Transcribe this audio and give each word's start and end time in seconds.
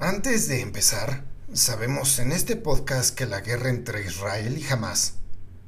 Antes 0.00 0.48
de 0.48 0.60
empezar, 0.60 1.24
sabemos 1.52 2.18
en 2.18 2.32
este 2.32 2.56
podcast 2.56 3.16
que 3.16 3.26
la 3.26 3.40
guerra 3.40 3.70
entre 3.70 4.04
Israel 4.04 4.58
y 4.58 4.66
Hamas 4.66 5.18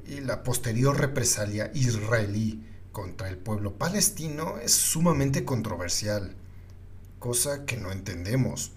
y 0.04 0.20
la 0.20 0.42
posterior 0.42 0.98
represalia 0.98 1.70
israelí 1.74 2.66
contra 2.90 3.28
el 3.28 3.38
pueblo 3.38 3.78
palestino 3.78 4.58
es 4.58 4.72
sumamente 4.72 5.44
controversial, 5.44 6.34
cosa 7.20 7.66
que 7.66 7.76
no 7.76 7.92
entendemos, 7.92 8.72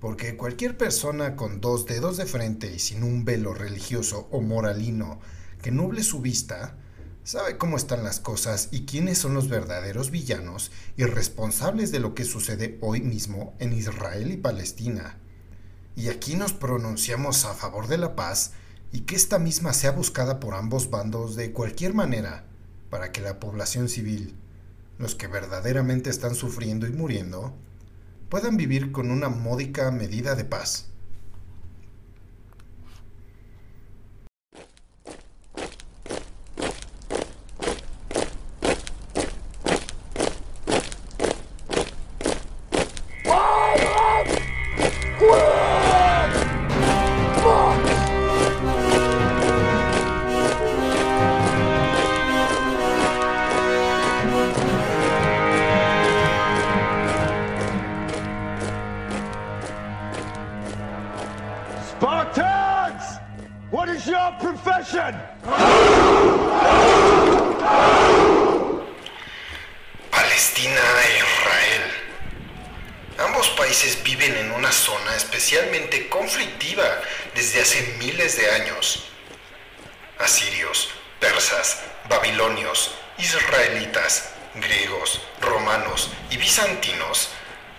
porque 0.00 0.36
cualquier 0.36 0.76
persona 0.76 1.36
con 1.36 1.60
dos 1.60 1.86
dedos 1.86 2.16
de 2.16 2.26
frente 2.26 2.74
y 2.74 2.80
sin 2.80 3.04
un 3.04 3.24
velo 3.24 3.54
religioso 3.54 4.26
o 4.32 4.40
moralino 4.40 5.20
que 5.62 5.70
nuble 5.70 6.02
su 6.02 6.20
vista, 6.20 6.76
sabe 7.30 7.58
cómo 7.58 7.76
están 7.76 8.02
las 8.02 8.18
cosas 8.18 8.70
y 8.72 8.86
quiénes 8.86 9.18
son 9.18 9.34
los 9.34 9.48
verdaderos 9.48 10.10
villanos 10.10 10.72
y 10.96 11.04
responsables 11.04 11.92
de 11.92 12.00
lo 12.00 12.12
que 12.12 12.24
sucede 12.24 12.76
hoy 12.80 13.02
mismo 13.02 13.54
en 13.60 13.72
Israel 13.72 14.32
y 14.32 14.36
Palestina. 14.36 15.16
Y 15.94 16.08
aquí 16.08 16.34
nos 16.34 16.52
pronunciamos 16.52 17.44
a 17.44 17.54
favor 17.54 17.86
de 17.86 17.98
la 17.98 18.16
paz 18.16 18.50
y 18.90 19.02
que 19.02 19.14
esta 19.14 19.38
misma 19.38 19.74
sea 19.74 19.92
buscada 19.92 20.40
por 20.40 20.54
ambos 20.54 20.90
bandos 20.90 21.36
de 21.36 21.52
cualquier 21.52 21.94
manera, 21.94 22.46
para 22.90 23.12
que 23.12 23.20
la 23.20 23.38
población 23.38 23.88
civil, 23.88 24.34
los 24.98 25.14
que 25.14 25.28
verdaderamente 25.28 26.10
están 26.10 26.34
sufriendo 26.34 26.88
y 26.88 26.90
muriendo, 26.90 27.54
puedan 28.28 28.56
vivir 28.56 28.90
con 28.90 29.12
una 29.12 29.28
módica 29.28 29.92
medida 29.92 30.34
de 30.34 30.46
paz. 30.46 30.89
Hace 77.60 77.82
miles 77.98 78.36
de 78.36 78.50
años. 78.50 79.04
Asirios, 80.18 80.88
persas, 81.18 81.80
babilonios, 82.08 82.92
israelitas, 83.18 84.30
griegos, 84.54 85.20
romanos 85.40 86.10
y 86.30 86.36
bizantinos 86.36 87.30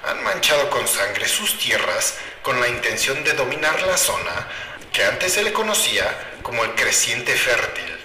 han 0.05 0.23
manchado 0.23 0.69
con 0.69 0.87
sangre 0.87 1.27
sus 1.27 1.57
tierras 1.57 2.15
con 2.41 2.59
la 2.59 2.67
intención 2.67 3.23
de 3.23 3.33
dominar 3.33 3.81
la 3.83 3.97
zona 3.97 4.47
que 4.91 5.03
antes 5.03 5.33
se 5.33 5.43
le 5.43 5.53
conocía 5.53 6.37
como 6.41 6.63
el 6.63 6.73
creciente 6.75 7.33
fértil. 7.35 7.97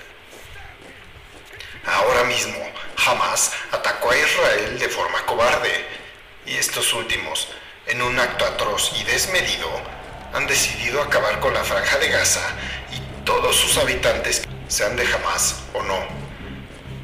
Ahora 1.85 2.25
mismo, 2.25 2.59
Hamas 3.07 3.53
atacó 3.71 4.11
a 4.11 4.19
Israel 4.19 4.79
de 4.79 4.89
forma 4.89 5.25
cobarde, 5.25 5.85
y 6.45 6.57
estos 6.57 6.93
últimos, 6.93 7.49
en 7.87 8.03
un 8.03 8.19
acto 8.19 8.45
atroz 8.45 8.93
y 9.01 9.05
desmedido, 9.05 9.71
han 10.37 10.47
decidido 10.47 11.03
acabar 11.03 11.41
con 11.41 11.55
la 11.55 11.65
franja 11.65 11.99
de 11.99 12.09
Gaza 12.09 12.47
y 12.93 13.25
todos 13.25 13.57
sus 13.57 13.77
habitantes, 13.79 14.47
sean 14.69 14.95
de 14.97 15.07
Hamas 15.13 15.57
o 15.73 15.83
no. 15.83 15.99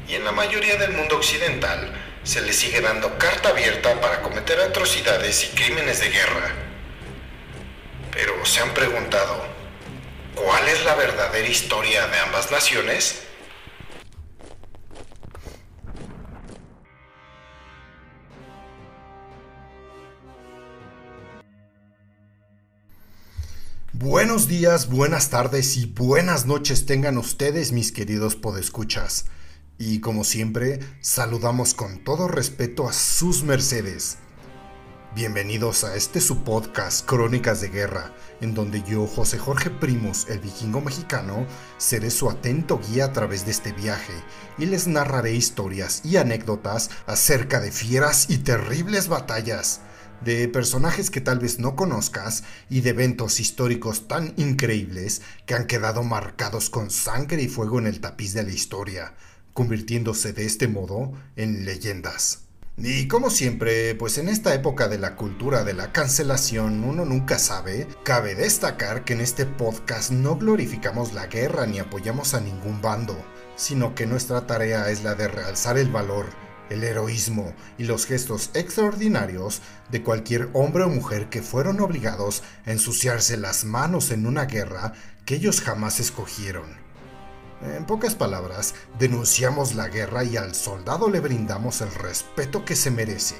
Y 0.07 0.15
en 0.15 0.23
la 0.23 0.31
mayoría 0.31 0.77
del 0.77 0.93
mundo 0.93 1.17
occidental 1.17 1.91
se 2.23 2.41
les 2.41 2.55
sigue 2.55 2.79
dando 2.79 3.17
carta 3.17 3.49
abierta 3.49 3.99
para 3.99 4.21
cometer 4.21 4.59
atrocidades 4.59 5.43
y 5.45 5.55
crímenes 5.55 5.99
de 5.99 6.09
guerra. 6.09 6.51
Pero 8.11 8.45
se 8.45 8.61
han 8.61 8.73
preguntado, 8.73 9.53
¿Cuál 10.35 10.67
es 10.67 10.83
la 10.83 10.95
verdadera 10.95 11.47
historia 11.47 12.07
de 12.07 12.19
ambas 12.19 12.49
naciones? 12.49 13.21
Buenos 23.95 24.47
días, 24.47 24.89
buenas 24.89 25.29
tardes 25.29 25.77
y 25.77 25.85
buenas 25.85 26.47
noches 26.47 26.87
tengan 26.87 27.19
ustedes, 27.19 27.71
mis 27.71 27.91
queridos 27.91 28.35
podescuchas. 28.35 29.25
Y 29.77 29.99
como 29.99 30.23
siempre, 30.23 30.79
saludamos 30.99 31.75
con 31.75 32.03
todo 32.03 32.27
respeto 32.27 32.89
a 32.89 32.93
sus 32.93 33.43
mercedes. 33.43 34.17
Bienvenidos 35.13 35.83
a 35.83 35.95
este 35.95 36.21
su 36.21 36.43
podcast 36.43 37.05
Crónicas 37.05 37.61
de 37.61 37.69
Guerra, 37.69 38.15
en 38.41 38.55
donde 38.55 38.81
yo, 38.81 39.05
José 39.05 39.37
Jorge 39.37 39.69
Primos, 39.69 40.27
el 40.27 40.39
vikingo 40.39 40.81
mexicano, 40.81 41.45
seré 41.77 42.09
su 42.09 42.31
atento 42.31 42.79
guía 42.79 43.05
a 43.05 43.13
través 43.13 43.45
de 43.45 43.51
este 43.51 43.73
viaje 43.73 44.13
y 44.57 44.65
les 44.65 44.87
narraré 44.87 45.35
historias 45.35 46.01
y 46.03 46.17
anécdotas 46.17 46.89
acerca 47.05 47.59
de 47.59 47.71
fieras 47.71 48.25
y 48.27 48.39
terribles 48.39 49.07
batallas, 49.07 49.81
de 50.23 50.47
personajes 50.47 51.09
que 51.09 51.21
tal 51.21 51.39
vez 51.39 51.59
no 51.59 51.75
conozcas 51.75 52.43
y 52.69 52.81
de 52.81 52.91
eventos 52.91 53.39
históricos 53.39 54.07
tan 54.07 54.33
increíbles 54.37 55.21
que 55.45 55.55
han 55.55 55.67
quedado 55.67 56.03
marcados 56.03 56.69
con 56.69 56.89
sangre 56.89 57.41
y 57.41 57.47
fuego 57.47 57.79
en 57.79 57.87
el 57.87 57.99
tapiz 57.99 58.33
de 58.33 58.43
la 58.43 58.51
historia, 58.51 59.13
convirtiéndose 59.53 60.33
de 60.33 60.45
este 60.45 60.67
modo 60.67 61.13
en 61.35 61.65
leyendas. 61.65 62.43
Y 62.77 63.07
como 63.07 63.29
siempre, 63.29 63.93
pues 63.93 64.17
en 64.17 64.27
esta 64.27 64.55
época 64.55 64.87
de 64.87 64.97
la 64.97 65.15
cultura 65.15 65.63
de 65.63 65.73
la 65.73 65.91
cancelación 65.91 66.83
uno 66.83 67.05
nunca 67.05 67.37
sabe, 67.37 67.87
cabe 68.03 68.33
destacar 68.33 69.03
que 69.05 69.13
en 69.13 69.21
este 69.21 69.45
podcast 69.45 70.09
no 70.09 70.37
glorificamos 70.37 71.13
la 71.13 71.27
guerra 71.27 71.67
ni 71.67 71.77
apoyamos 71.77 72.33
a 72.33 72.41
ningún 72.41 72.81
bando, 72.81 73.15
sino 73.55 73.93
que 73.93 74.07
nuestra 74.07 74.47
tarea 74.47 74.89
es 74.89 75.03
la 75.03 75.13
de 75.13 75.27
realzar 75.27 75.77
el 75.77 75.91
valor, 75.91 76.25
el 76.73 76.83
heroísmo 76.83 77.53
y 77.77 77.83
los 77.83 78.05
gestos 78.05 78.49
extraordinarios 78.53 79.61
de 79.89 80.03
cualquier 80.03 80.49
hombre 80.53 80.83
o 80.83 80.89
mujer 80.89 81.29
que 81.29 81.41
fueron 81.41 81.79
obligados 81.79 82.43
a 82.65 82.71
ensuciarse 82.71 83.37
las 83.37 83.63
manos 83.63 84.11
en 84.11 84.25
una 84.25 84.45
guerra 84.45 84.93
que 85.25 85.35
ellos 85.35 85.61
jamás 85.61 85.99
escogieron. 85.99 86.81
En 87.61 87.85
pocas 87.85 88.15
palabras, 88.15 88.75
denunciamos 88.99 89.75
la 89.75 89.87
guerra 89.87 90.23
y 90.25 90.35
al 90.35 90.53
soldado 90.53 91.09
le 91.09 91.21
brindamos 91.21 91.81
el 91.81 91.93
respeto 91.93 92.65
que 92.65 92.75
se 92.75 92.91
merece. 92.91 93.35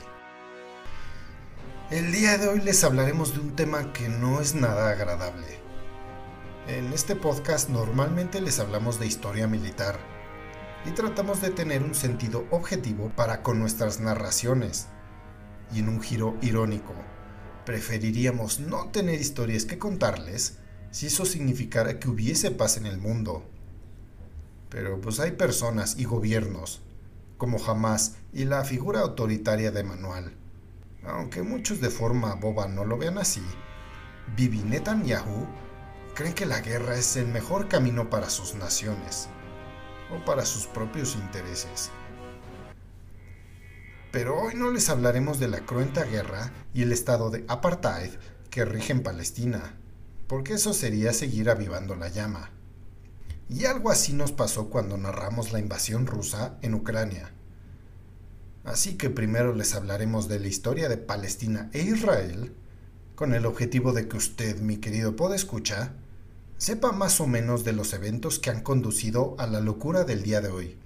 El 1.91 2.11
día 2.11 2.38
de 2.38 2.47
hoy 2.47 2.61
les 2.61 2.83
hablaremos 2.83 3.33
de 3.33 3.41
un 3.41 3.55
tema 3.55 3.91
que 3.91 4.07
no 4.07 4.39
es 4.39 4.55
nada 4.55 4.89
agradable. 4.89 5.59
En 6.67 6.94
este 6.94 7.17
podcast 7.17 7.67
normalmente 7.67 8.39
les 8.39 8.59
hablamos 8.59 9.00
de 9.00 9.07
historia 9.07 9.47
militar 9.47 10.12
y 10.85 10.91
tratamos 10.91 11.41
de 11.41 11.49
tener 11.49 11.83
un 11.83 11.95
sentido 11.95 12.45
objetivo 12.51 13.09
para 13.16 13.44
con 13.44 13.59
nuestras 13.59 13.99
narraciones. 13.99 14.88
Y 15.73 15.79
en 15.79 15.89
un 15.89 16.01
giro 16.01 16.38
irónico, 16.41 16.94
preferiríamos 17.66 18.59
no 18.59 18.89
tener 18.89 19.19
historias 19.19 19.66
que 19.66 19.77
contarles 19.77 20.59
si 20.91 21.07
eso 21.07 21.25
significara 21.25 21.99
que 21.99 22.09
hubiese 22.09 22.51
paz 22.51 22.77
en 22.77 22.85
el 22.85 22.97
mundo 22.97 23.49
pero 24.73 24.99
pues 24.99 25.19
hay 25.19 25.33
personas 25.33 25.97
y 25.99 26.05
gobiernos, 26.05 26.81
como 27.38 27.59
jamás, 27.59 28.15
y 28.33 28.45
la 28.45 28.63
figura 28.63 29.01
autoritaria 29.01 29.69
de 29.69 29.83
Manuel. 29.83 30.35
Aunque 31.05 31.44
muchos 31.44 31.79
de 31.79 31.91
forma 31.91 32.33
boba 32.33 32.67
no 32.67 32.83
lo 32.83 32.97
vean 32.97 33.19
así, 33.19 33.44
Bibi 34.36 34.63
Netanyahu 34.63 35.45
creen 36.15 36.33
que 36.33 36.47
la 36.47 36.59
guerra 36.62 36.95
es 36.95 37.15
el 37.18 37.27
mejor 37.27 37.68
camino 37.68 38.09
para 38.09 38.31
sus 38.31 38.56
naciones, 38.56 39.29
para 40.25 40.45
sus 40.45 40.68
propios 40.68 41.15
intereses. 41.15 41.92
Pero 44.12 44.39
hoy 44.39 44.54
no 44.56 44.69
les 44.69 44.89
hablaremos 44.89 45.39
de 45.39 45.48
la 45.48 45.65
cruenta 45.65 46.04
guerra 46.04 46.54
y 46.74 46.83
el 46.83 46.92
estado 46.92 47.31
de 47.31 47.45
apartheid 47.48 48.12
que 48.50 48.63
rige 48.63 48.94
en 48.94 49.01
Palestina, 49.01 49.75
porque 50.27 50.54
eso 50.54 50.74
sería 50.74 51.13
seguir 51.13 51.50
avivando 51.50 51.95
la 51.95 52.10
llama. 52.10 52.51
Y 53.50 53.65
algo 53.65 53.89
así 53.89 54.13
nos 54.13 54.31
pasó 54.31 54.69
cuando 54.69 54.98
narramos 54.98 55.51
la 55.51 55.60
invasión 55.60 56.06
rusa 56.06 56.57
en 56.62 56.75
Ucrania. 56.75 57.31
Así 58.63 58.95
que 58.95 59.10
primero 59.10 59.54
les 59.54 59.74
hablaremos 59.74 60.27
de 60.27 60.39
la 60.39 60.48
historia 60.48 60.89
de 60.89 60.98
Palestina 60.98 61.69
e 61.74 61.81
Israel, 61.81 62.56
con 63.15 63.33
el 63.33 63.45
objetivo 63.45 63.94
de 63.94 64.07
que 64.07 64.18
usted, 64.18 64.60
mi 64.60 64.77
querido 64.77 65.15
podescucha, 65.15 65.94
sepa 66.57 66.91
más 66.91 67.19
o 67.19 67.27
menos 67.27 67.63
de 67.63 67.73
los 67.73 67.94
eventos 67.94 68.39
que 68.39 68.50
han 68.50 68.61
conducido 68.61 69.35
a 69.39 69.47
la 69.47 69.59
locura 69.59 70.03
del 70.03 70.23
día 70.23 70.41
de 70.41 70.50
hoy. 70.50 70.77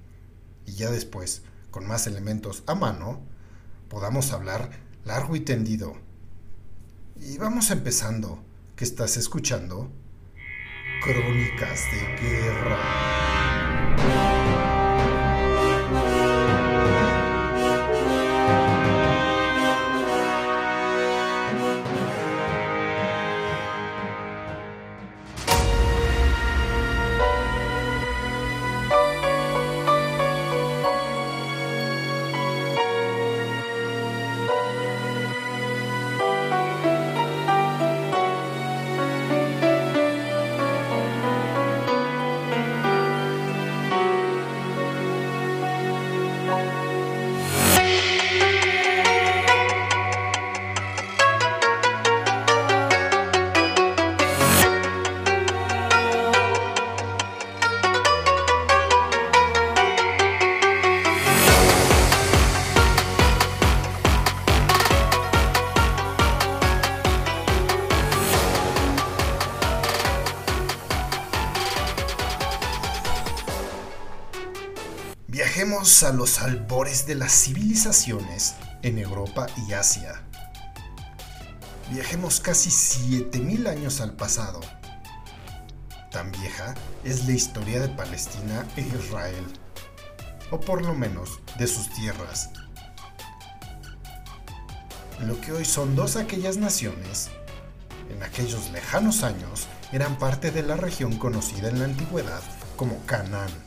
Y 0.66 0.74
ya 0.74 0.92
después, 0.92 1.44
con 1.72 1.88
más 1.88 2.08
elementos 2.08 2.64
a 2.68 2.76
mano, 2.76 3.22
podamos 3.90 4.32
hablar 4.32 4.72
largo 5.06 5.36
y 5.36 5.40
tendido. 5.42 5.96
Y 7.16 7.38
vamos 7.38 7.72
empezando, 7.72 8.44
que 8.76 8.84
estás 8.84 9.18
escuchando 9.18 9.90
Crónicas 11.04 11.82
de 11.92 12.00
Guerra. 12.22 12.78
A 75.88 76.12
los 76.12 76.42
albores 76.42 77.08
de 77.08 77.16
las 77.16 77.32
civilizaciones 77.32 78.56
en 78.82 79.00
Europa 79.00 79.48
y 79.66 79.72
Asia. 79.72 80.22
Viajemos 81.90 82.42
casi 82.42 82.70
7000 82.70 83.68
años 83.68 84.02
al 84.02 84.12
pasado. 84.12 84.60
Tan 86.12 86.30
vieja 86.34 86.76
es 87.06 87.26
la 87.26 87.32
historia 87.32 87.80
de 87.80 87.88
Palestina 87.88 88.68
e 88.76 88.82
Israel, 88.82 89.46
o 90.52 90.60
por 90.60 90.86
lo 90.86 90.94
menos 90.94 91.40
de 91.58 91.68
sus 91.68 91.90
tierras. 91.94 92.50
Lo 95.22 95.40
que 95.40 95.54
hoy 95.54 95.64
son 95.64 95.96
dos 95.96 96.18
aquellas 96.18 96.58
naciones, 96.58 97.30
en 98.10 98.22
aquellos 98.24 98.72
lejanos 98.72 99.24
años 99.24 99.68
eran 99.94 100.20
parte 100.20 100.52
de 100.52 100.64
la 100.64 100.76
región 100.76 101.18
conocida 101.18 101.70
en 101.70 101.80
la 101.80 101.86
antigüedad 101.86 102.42
como 102.76 103.00
Canaán. 103.06 103.67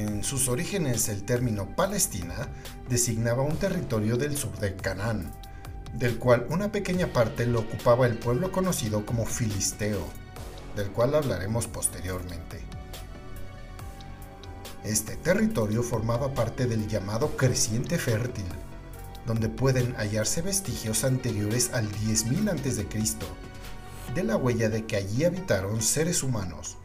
En 0.00 0.24
sus 0.24 0.48
orígenes 0.48 1.10
el 1.10 1.24
término 1.24 1.76
Palestina 1.76 2.48
designaba 2.88 3.42
un 3.42 3.58
territorio 3.58 4.16
del 4.16 4.34
sur 4.34 4.58
de 4.58 4.74
Canaán, 4.74 5.30
del 5.92 6.16
cual 6.18 6.46
una 6.48 6.72
pequeña 6.72 7.08
parte 7.08 7.44
lo 7.44 7.60
ocupaba 7.60 8.06
el 8.06 8.16
pueblo 8.16 8.50
conocido 8.50 9.04
como 9.04 9.26
Filisteo, 9.26 10.02
del 10.74 10.90
cual 10.90 11.14
hablaremos 11.14 11.66
posteriormente. 11.66 12.62
Este 14.84 15.16
territorio 15.16 15.82
formaba 15.82 16.32
parte 16.32 16.66
del 16.66 16.88
llamado 16.88 17.36
creciente 17.36 17.98
fértil, 17.98 18.46
donde 19.26 19.50
pueden 19.50 19.92
hallarse 19.96 20.40
vestigios 20.40 21.04
anteriores 21.04 21.74
al 21.74 21.92
10.000 21.92 22.52
a.C., 22.52 22.86
de 24.14 24.24
la 24.24 24.38
huella 24.38 24.70
de 24.70 24.86
que 24.86 24.96
allí 24.96 25.24
habitaron 25.24 25.82
seres 25.82 26.22
humanos. 26.22 26.79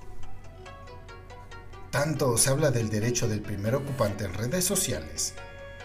Tanto 1.96 2.38
se 2.38 2.50
habla 2.50 2.72
del 2.72 2.90
derecho 2.90 3.30
del 3.30 3.40
primer 3.40 3.74
ocupante 3.74 4.26
en 4.26 4.34
redes 4.34 4.66
sociales, 4.66 5.34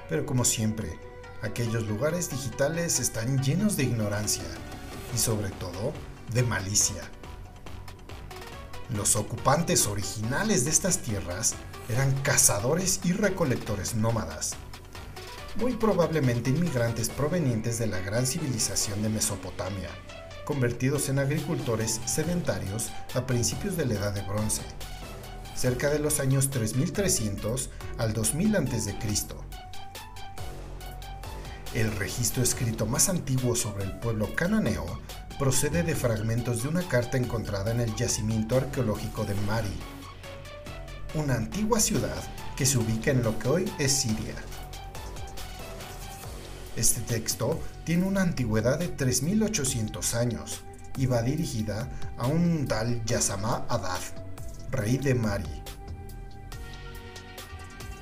pero 0.08 0.26
como 0.26 0.44
siempre, 0.44 0.98
aquellos 1.40 1.86
lugares 1.86 2.30
digitales 2.30 2.98
están 2.98 3.40
llenos 3.44 3.76
de 3.76 3.84
ignorancia 3.84 4.42
y 5.14 5.18
sobre 5.18 5.50
todo 5.50 5.92
de 6.34 6.42
malicia. 6.42 7.00
Los 8.92 9.14
ocupantes 9.14 9.86
originales 9.86 10.64
de 10.64 10.72
estas 10.72 10.98
tierras 10.98 11.54
eran 11.88 12.10
cazadores 12.22 12.98
y 13.04 13.12
recolectores 13.12 13.94
nómadas, 13.94 14.56
muy 15.60 15.74
probablemente 15.76 16.50
inmigrantes 16.50 17.08
provenientes 17.08 17.78
de 17.78 17.86
la 17.86 18.00
gran 18.00 18.26
civilización 18.26 19.00
de 19.04 19.10
Mesopotamia, 19.10 19.90
convertidos 20.44 21.08
en 21.08 21.20
agricultores 21.20 22.00
sedentarios 22.04 22.90
a 23.14 23.28
principios 23.28 23.76
de 23.76 23.86
la 23.86 23.94
Edad 23.94 24.12
de 24.12 24.22
Bronce 24.22 24.62
cerca 25.60 25.90
de 25.90 25.98
los 25.98 26.20
años 26.20 26.48
3300 26.48 27.68
al 27.98 28.14
2000 28.14 28.56
a.C. 28.56 28.96
El 31.74 31.94
registro 31.96 32.42
escrito 32.42 32.86
más 32.86 33.10
antiguo 33.10 33.54
sobre 33.54 33.84
el 33.84 33.92
pueblo 33.98 34.34
cananeo 34.34 34.86
procede 35.38 35.82
de 35.82 35.94
fragmentos 35.94 36.62
de 36.62 36.70
una 36.70 36.80
carta 36.88 37.18
encontrada 37.18 37.72
en 37.72 37.80
el 37.80 37.94
yacimiento 37.94 38.56
arqueológico 38.56 39.24
de 39.24 39.34
Mari, 39.46 39.68
una 41.12 41.34
antigua 41.34 41.78
ciudad 41.78 42.22
que 42.56 42.64
se 42.64 42.78
ubica 42.78 43.10
en 43.10 43.22
lo 43.22 43.38
que 43.38 43.48
hoy 43.48 43.72
es 43.78 43.92
Siria. 43.92 44.36
Este 46.74 47.02
texto 47.02 47.60
tiene 47.84 48.06
una 48.06 48.22
antigüedad 48.22 48.78
de 48.78 48.88
3800 48.88 50.14
años 50.14 50.62
y 50.96 51.04
va 51.04 51.20
dirigida 51.20 51.90
a 52.16 52.28
un 52.28 52.66
tal 52.66 53.04
Yasamá 53.04 53.66
Adad, 53.68 54.00
rey 54.70 54.98
de 54.98 55.14
Mari. 55.14 55.62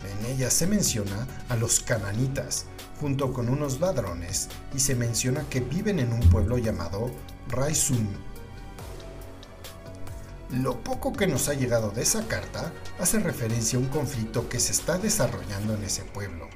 En 0.04 0.26
ella 0.26 0.50
se 0.50 0.66
menciona 0.66 1.26
a 1.48 1.56
los 1.56 1.80
cananitas, 1.80 2.66
junto 3.00 3.32
con 3.32 3.48
unos 3.48 3.80
ladrones, 3.80 4.48
y 4.74 4.80
se 4.80 4.94
menciona 4.94 5.48
que 5.48 5.60
viven 5.60 5.98
en 5.98 6.12
un 6.12 6.20
pueblo 6.30 6.58
llamado 6.58 7.10
Raizum. 7.48 8.06
Lo 10.50 10.82
poco 10.82 11.12
que 11.12 11.26
nos 11.26 11.48
ha 11.48 11.54
llegado 11.54 11.90
de 11.90 12.02
esa 12.02 12.26
carta 12.26 12.72
hace 12.98 13.18
referencia 13.18 13.78
a 13.78 13.82
un 13.82 13.88
conflicto 13.88 14.48
que 14.48 14.60
se 14.60 14.72
está 14.72 14.98
desarrollando 14.98 15.74
en 15.74 15.84
ese 15.84 16.04
pueblo. 16.04 16.48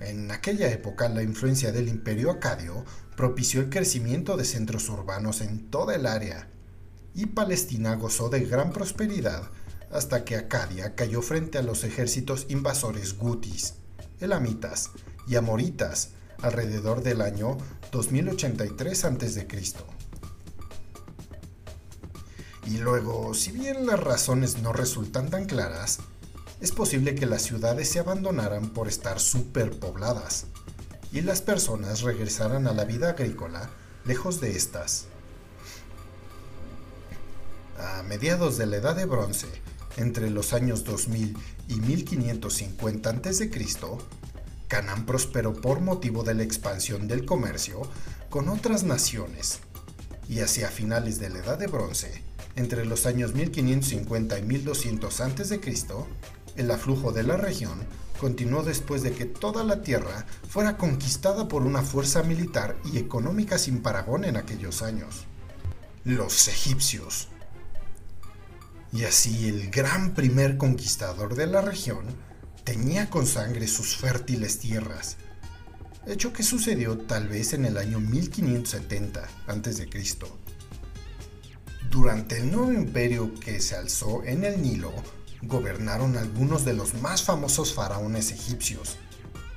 En 0.00 0.30
aquella 0.30 0.70
época 0.70 1.08
la 1.08 1.22
influencia 1.22 1.72
del 1.72 1.88
imperio 1.88 2.30
acadio 2.30 2.84
propició 3.16 3.60
el 3.60 3.68
crecimiento 3.68 4.36
de 4.36 4.44
centros 4.44 4.88
urbanos 4.88 5.40
en 5.40 5.68
toda 5.68 5.96
el 5.96 6.06
área, 6.06 6.48
y 7.18 7.26
Palestina 7.26 7.96
gozó 7.96 8.28
de 8.28 8.44
gran 8.44 8.72
prosperidad 8.72 9.50
hasta 9.90 10.24
que 10.24 10.36
Acadia 10.36 10.94
cayó 10.94 11.20
frente 11.20 11.58
a 11.58 11.62
los 11.62 11.82
ejércitos 11.82 12.46
invasores 12.48 13.18
gutis, 13.18 13.74
elamitas 14.20 14.90
y 15.26 15.34
amoritas 15.34 16.10
alrededor 16.42 17.02
del 17.02 17.20
año 17.20 17.58
2083 17.90 19.04
a.C. 19.04 19.48
Y 22.66 22.78
luego, 22.78 23.34
si 23.34 23.50
bien 23.50 23.88
las 23.88 23.98
razones 23.98 24.62
no 24.62 24.72
resultan 24.72 25.28
tan 25.28 25.46
claras, 25.46 25.98
es 26.60 26.70
posible 26.70 27.16
que 27.16 27.26
las 27.26 27.42
ciudades 27.42 27.88
se 27.88 27.98
abandonaran 27.98 28.70
por 28.70 28.86
estar 28.86 29.18
superpobladas 29.18 30.46
y 31.10 31.22
las 31.22 31.42
personas 31.42 32.02
regresaran 32.02 32.68
a 32.68 32.72
la 32.72 32.84
vida 32.84 33.10
agrícola 33.10 33.70
lejos 34.04 34.40
de 34.40 34.52
estas. 34.52 35.08
A 37.78 38.02
mediados 38.02 38.58
de 38.58 38.66
la 38.66 38.78
Edad 38.78 38.96
de 38.96 39.04
Bronce, 39.04 39.46
entre 39.96 40.30
los 40.30 40.52
años 40.52 40.82
2000 40.82 41.36
y 41.68 41.74
1550 41.74 43.10
a.C., 43.10 43.50
Canaán 44.66 45.06
prosperó 45.06 45.52
por 45.54 45.80
motivo 45.80 46.24
de 46.24 46.34
la 46.34 46.42
expansión 46.42 47.06
del 47.06 47.24
comercio 47.24 47.82
con 48.30 48.48
otras 48.48 48.82
naciones, 48.82 49.60
y 50.28 50.40
hacia 50.40 50.68
finales 50.68 51.20
de 51.20 51.30
la 51.30 51.38
Edad 51.38 51.56
de 51.56 51.68
Bronce, 51.68 52.22
entre 52.56 52.84
los 52.84 53.06
años 53.06 53.34
1550 53.34 54.38
y 54.40 54.42
1200 54.42 55.20
a.C., 55.20 55.60
el 56.56 56.70
aflujo 56.72 57.12
de 57.12 57.22
la 57.22 57.36
región 57.36 57.78
continuó 58.18 58.64
después 58.64 59.02
de 59.04 59.12
que 59.12 59.24
toda 59.24 59.62
la 59.62 59.82
tierra 59.82 60.26
fuera 60.48 60.76
conquistada 60.76 61.46
por 61.46 61.62
una 61.62 61.82
fuerza 61.82 62.24
militar 62.24 62.76
y 62.92 62.98
económica 62.98 63.56
sin 63.56 63.82
paragón 63.82 64.24
en 64.24 64.36
aquellos 64.36 64.82
años. 64.82 65.26
Los 66.04 66.48
egipcios, 66.48 67.28
y 68.92 69.04
así 69.04 69.48
el 69.48 69.70
gran 69.70 70.14
primer 70.14 70.56
conquistador 70.56 71.34
de 71.34 71.46
la 71.46 71.60
región 71.60 72.04
tenía 72.64 73.10
con 73.10 73.26
sangre 73.26 73.66
sus 73.66 73.96
fértiles 73.96 74.58
tierras, 74.58 75.16
hecho 76.06 76.32
que 76.32 76.42
sucedió 76.42 76.98
tal 76.98 77.28
vez 77.28 77.52
en 77.52 77.64
el 77.64 77.76
año 77.76 78.00
1570 78.00 79.28
a.C. 79.46 79.88
Durante 81.90 82.38
el 82.38 82.50
nuevo 82.50 82.72
imperio 82.72 83.34
que 83.34 83.60
se 83.60 83.76
alzó 83.76 84.22
en 84.24 84.44
el 84.44 84.60
Nilo, 84.60 84.92
gobernaron 85.42 86.16
algunos 86.16 86.64
de 86.64 86.74
los 86.74 86.94
más 86.94 87.22
famosos 87.22 87.74
faraones 87.74 88.32
egipcios, 88.32 88.96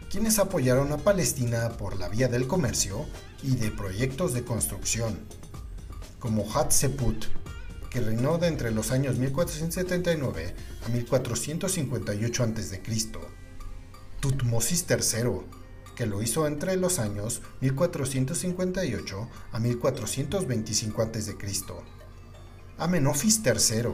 quienes 0.10 0.40
apoyaron 0.40 0.92
a 0.92 0.98
Palestina 0.98 1.78
por 1.78 1.98
la 1.98 2.10
vía 2.10 2.28
del 2.28 2.48
comercio 2.48 3.06
y 3.44 3.56
de 3.56 3.72
proyectos 3.72 4.34
de 4.34 4.44
construcción, 4.44 5.20
como 6.20 6.46
Hatshepsut, 6.50 7.26
que 7.92 8.00
reinó 8.00 8.38
de 8.38 8.48
entre 8.48 8.72
los 8.72 8.92
años 8.92 9.18
1479 9.20 10.56
a 10.86 10.90
1458 10.90 12.44
a.C., 12.44 12.82
Tutmosis 14.22 14.86
III, 14.90 15.42
que 15.96 16.06
lo 16.06 16.22
hizo 16.22 16.48
entre 16.48 16.78
los 16.78 17.00
años 17.00 17.42
1458 17.60 19.30
a 19.52 19.60
1425 19.60 21.02
a.C., 21.02 21.36
Amenofis 22.78 23.42
III, 23.46 23.92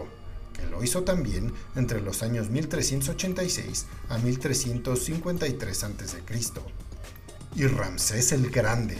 que 0.53 0.65
lo 0.69 0.83
hizo 0.83 1.03
también 1.03 1.51
entre 1.75 1.99
los 1.99 2.21
años 2.21 2.51
1386 2.51 3.87
a 4.09 4.19
1353 4.19 5.83
a.C., 5.83 6.23
y 7.55 7.65
Ramsés 7.65 8.31
el 8.31 8.51
Grande, 8.51 8.97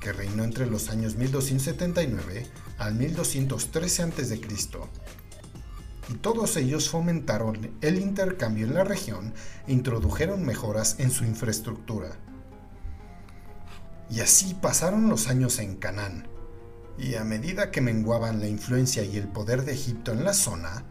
que 0.00 0.12
reinó 0.14 0.42
entre 0.44 0.64
los 0.66 0.88
años 0.88 1.16
1279 1.16 2.46
al 2.78 2.94
1213 2.94 4.02
a.C. 4.02 4.40
Y 6.08 6.14
todos 6.14 6.56
ellos 6.56 6.88
fomentaron 6.88 7.76
el 7.80 7.98
intercambio 7.98 8.66
en 8.66 8.74
la 8.74 8.84
región 8.84 9.32
e 9.66 9.72
introdujeron 9.72 10.44
mejoras 10.44 10.96
en 10.98 11.10
su 11.10 11.24
infraestructura. 11.24 12.16
Y 14.10 14.20
así 14.20 14.54
pasaron 14.54 15.08
los 15.08 15.28
años 15.28 15.58
en 15.58 15.76
Canaán, 15.76 16.28
y 16.98 17.14
a 17.14 17.24
medida 17.24 17.70
que 17.70 17.80
menguaban 17.80 18.40
la 18.40 18.48
influencia 18.48 19.04
y 19.04 19.16
el 19.16 19.28
poder 19.28 19.64
de 19.64 19.72
Egipto 19.72 20.12
en 20.12 20.24
la 20.24 20.34
zona, 20.34 20.84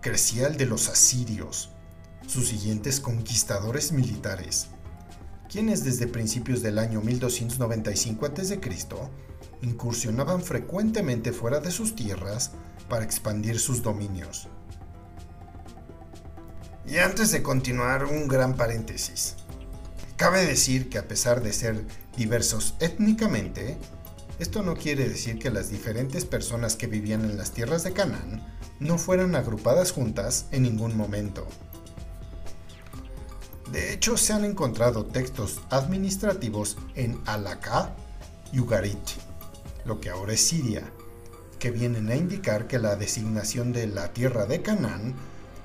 crecía 0.00 0.46
el 0.46 0.56
de 0.56 0.66
los 0.66 0.88
asirios, 0.88 1.70
sus 2.26 2.48
siguientes 2.48 3.00
conquistadores 3.00 3.90
militares, 3.90 4.68
quienes 5.50 5.84
desde 5.84 6.06
principios 6.06 6.62
del 6.62 6.78
año 6.78 7.00
1295 7.00 8.26
a.C. 8.26 8.60
incursionaban 9.64 10.42
frecuentemente 10.42 11.32
fuera 11.32 11.60
de 11.60 11.70
sus 11.70 11.96
tierras 11.96 12.52
para 12.88 13.04
expandir 13.04 13.58
sus 13.58 13.82
dominios. 13.82 14.48
Y 16.86 16.98
antes 16.98 17.32
de 17.32 17.42
continuar, 17.42 18.04
un 18.04 18.28
gran 18.28 18.56
paréntesis. 18.56 19.36
Cabe 20.16 20.44
decir 20.44 20.90
que 20.90 20.98
a 20.98 21.08
pesar 21.08 21.42
de 21.42 21.52
ser 21.52 21.84
diversos 22.16 22.74
étnicamente, 22.78 23.78
esto 24.38 24.62
no 24.62 24.74
quiere 24.74 25.08
decir 25.08 25.38
que 25.38 25.50
las 25.50 25.70
diferentes 25.70 26.24
personas 26.24 26.76
que 26.76 26.86
vivían 26.86 27.24
en 27.24 27.36
las 27.38 27.52
tierras 27.52 27.84
de 27.84 27.92
Canaán 27.92 28.46
no 28.80 28.98
fueran 28.98 29.34
agrupadas 29.34 29.92
juntas 29.92 30.46
en 30.50 30.64
ningún 30.64 30.96
momento. 30.96 31.46
De 33.72 33.92
hecho, 33.92 34.16
se 34.16 34.32
han 34.32 34.44
encontrado 34.44 35.06
textos 35.06 35.60
administrativos 35.70 36.76
en 36.94 37.20
Alaka 37.24 37.94
y 38.52 38.60
Ugarit, 38.60 38.98
lo 39.84 40.00
que 40.00 40.10
ahora 40.10 40.32
es 40.32 40.40
Siria, 40.40 40.92
que 41.58 41.70
vienen 41.70 42.10
a 42.10 42.16
indicar 42.16 42.66
que 42.66 42.78
la 42.78 42.96
designación 42.96 43.72
de 43.72 43.86
la 43.86 44.12
tierra 44.12 44.46
de 44.46 44.62
Canaán 44.62 45.14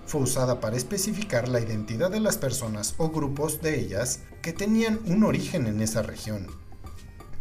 fue 0.05 0.21
usada 0.21 0.59
para 0.59 0.75
especificar 0.75 1.47
la 1.47 1.59
identidad 1.59 2.09
de 2.09 2.19
las 2.19 2.37
personas 2.37 2.95
o 2.97 3.09
grupos 3.09 3.61
de 3.61 3.79
ellas 3.79 4.21
que 4.41 4.53
tenían 4.53 4.99
un 5.05 5.23
origen 5.23 5.67
en 5.67 5.81
esa 5.81 6.01
región. 6.01 6.47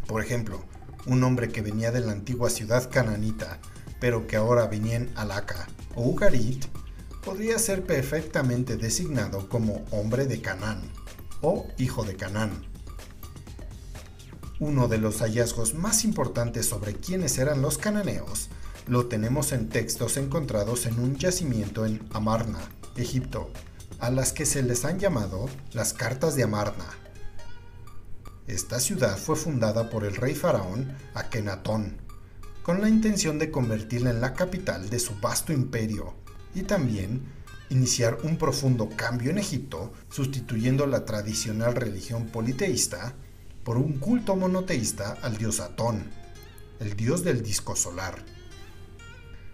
Por 0.06 0.22
ejemplo, 0.22 0.62
un 1.06 1.24
hombre 1.24 1.48
que 1.48 1.62
venía 1.62 1.90
de 1.90 2.00
la 2.00 2.12
antigua 2.12 2.50
ciudad 2.50 2.90
cananita, 2.90 3.58
pero 4.00 4.26
que 4.26 4.36
ahora 4.36 4.66
venía 4.66 4.96
en 4.96 5.10
Alaka 5.16 5.66
o 5.94 6.02
Ugarit, 6.02 6.66
podría 7.24 7.58
ser 7.58 7.84
perfectamente 7.84 8.76
designado 8.76 9.48
como 9.48 9.84
hombre 9.90 10.26
de 10.26 10.40
Canaán 10.40 10.82
o 11.40 11.66
hijo 11.78 12.04
de 12.04 12.16
Canaán. 12.16 12.67
Uno 14.60 14.88
de 14.88 14.98
los 14.98 15.20
hallazgos 15.20 15.74
más 15.74 16.04
importantes 16.04 16.66
sobre 16.66 16.94
quiénes 16.94 17.38
eran 17.38 17.62
los 17.62 17.78
cananeos 17.78 18.48
lo 18.88 19.06
tenemos 19.06 19.52
en 19.52 19.68
textos 19.68 20.16
encontrados 20.16 20.86
en 20.86 20.98
un 20.98 21.16
yacimiento 21.16 21.84
en 21.84 22.02
Amarna, 22.12 22.58
Egipto, 22.96 23.50
a 24.00 24.10
las 24.10 24.32
que 24.32 24.46
se 24.46 24.62
les 24.62 24.84
han 24.84 24.98
llamado 24.98 25.48
las 25.74 25.92
cartas 25.92 26.34
de 26.34 26.42
Amarna. 26.42 26.86
Esta 28.46 28.80
ciudad 28.80 29.18
fue 29.18 29.36
fundada 29.36 29.90
por 29.90 30.04
el 30.04 30.16
rey 30.16 30.34
faraón 30.34 30.96
Akenatón, 31.14 31.98
con 32.62 32.80
la 32.80 32.88
intención 32.88 33.38
de 33.38 33.50
convertirla 33.50 34.10
en 34.10 34.22
la 34.22 34.32
capital 34.32 34.88
de 34.88 34.98
su 34.98 35.14
vasto 35.20 35.52
imperio 35.52 36.14
y 36.54 36.62
también 36.62 37.22
iniciar 37.68 38.18
un 38.22 38.38
profundo 38.38 38.88
cambio 38.96 39.30
en 39.30 39.38
Egipto, 39.38 39.92
sustituyendo 40.08 40.86
la 40.86 41.04
tradicional 41.04 41.74
religión 41.74 42.26
politeísta 42.26 43.14
por 43.68 43.76
un 43.76 43.98
culto 43.98 44.34
monoteísta 44.34 45.18
al 45.20 45.36
dios 45.36 45.60
Atón, 45.60 46.10
el 46.80 46.96
dios 46.96 47.22
del 47.22 47.42
disco 47.42 47.76
solar. 47.76 48.14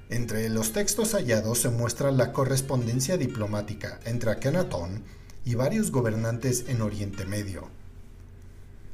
Entre 0.09 0.49
los 0.51 0.73
textos 0.73 1.15
hallados 1.15 1.59
se 1.59 1.69
muestra 1.69 2.13
la 2.13 2.33
correspondencia 2.33 3.17
diplomática 3.17 3.99
entre 4.05 4.31
Akenatón 4.31 5.03
y 5.45 5.57
varios 5.57 5.91
gobernantes 5.91 6.67
en 6.69 6.83
Oriente 6.83 7.25
Medio 7.25 7.69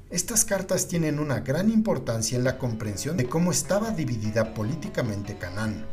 estas 0.09 0.47
cartas 0.47 0.89
tienen 0.89 1.19
una 1.19 1.41
gran 1.41 1.69
importancia 1.71 2.39
en 2.39 2.45
la 2.45 2.57
comprensión 2.57 3.19
de 3.19 3.27
cómo 3.27 3.51
estaba 3.51 3.91
dividida 3.91 4.55
políticamente 4.55 5.37
Canaán, 5.37 5.85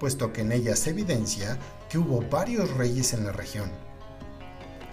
puesto 0.00 0.32
que 0.32 0.40
en 0.40 0.52
ellas 0.52 0.78
se 0.78 0.90
evidencia 0.90 1.58
que 1.90 1.98
hubo 1.98 2.22
varios 2.22 2.70
reyes 2.70 3.12
en 3.12 3.26
la 3.26 3.32
región. 3.32 3.70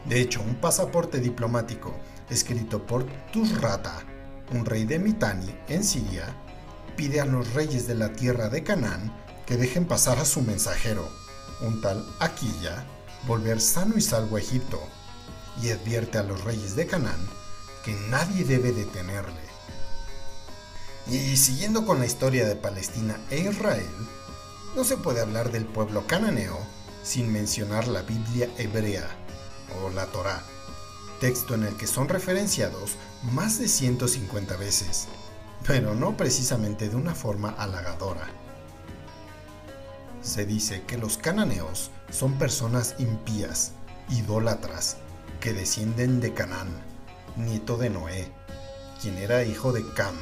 De 0.04 0.20
hecho, 0.20 0.42
un 0.42 0.56
pasaporte 0.56 1.20
diplomático 1.22 1.96
escrito 2.30 2.86
por 2.86 3.06
Tusrata, 3.32 4.02
un 4.52 4.66
rey 4.66 4.86
de 4.86 5.00
Mitani 5.00 5.54
en 5.68 5.84
Siria, 5.84 6.36
pide 6.96 7.22
a 7.22 7.26
los 7.26 7.54
reyes 7.54 7.88
de 7.88 7.96
la 7.96 8.14
tierra 8.14 8.50
de 8.50 8.64
Canaán 8.64 9.14
que 9.46 9.58
dejen 9.58 9.86
pasar 9.86 10.20
a 10.20 10.26
su 10.26 10.42
mensajero, 10.42 11.08
un 11.62 11.82
tal 11.82 12.06
Aquilla, 12.20 12.86
volver 13.28 13.60
sano 13.60 13.98
y 13.98 14.02
salvo 14.02 14.38
a 14.38 14.40
Egipto, 14.40 14.82
y 15.62 15.70
advierte 15.70 16.18
a 16.18 16.24
los 16.24 16.44
reyes 16.44 16.76
de 16.76 16.88
Canaán 16.88 17.28
que 17.84 17.94
nadie 18.10 18.44
debe 18.46 18.72
detenerle. 18.72 19.42
Y 21.08 21.36
siguiendo 21.36 21.86
con 21.86 22.00
la 22.00 22.06
historia 22.06 22.48
de 22.48 22.56
Palestina 22.56 23.20
e 23.30 23.40
Israel, 23.40 23.86
no 24.76 24.84
se 24.84 24.98
puede 24.98 25.22
hablar 25.22 25.52
del 25.52 25.66
pueblo 25.66 26.08
cananeo 26.08 26.58
sin 27.04 27.32
mencionar 27.32 27.88
la 27.88 28.02
Biblia 28.02 28.50
hebrea 28.58 29.08
o 29.84 29.90
la 29.90 30.06
Torá, 30.08 30.44
texto 31.24 31.56
en 31.56 31.64
el 31.64 31.78
que 31.78 31.88
son 31.88 32.10
referenciados 32.10 32.98
más 33.32 33.58
de 33.58 33.70
150 33.70 34.58
veces, 34.58 35.08
pero 35.66 35.96
no 35.96 36.18
precisamente 36.18 36.90
de 36.90 36.98
una 36.98 37.16
forma 37.16 37.52
halagadora. 37.52 38.28
Se 40.22 40.46
dice 40.46 40.84
que 40.86 40.98
los 40.98 41.18
cananeos 41.18 41.92
son 42.12 42.38
personas 42.38 42.96
impías, 43.00 43.72
idólatras, 44.10 44.98
que 45.40 45.54
descienden 45.54 46.20
de 46.20 46.34
Canaán 46.34 46.68
nieto 47.38 47.78
de 47.78 47.90
Noé, 47.90 48.30
quien 49.02 49.18
era 49.18 49.46
hijo 49.46 49.72
de 49.72 49.88
Cam. 49.94 50.16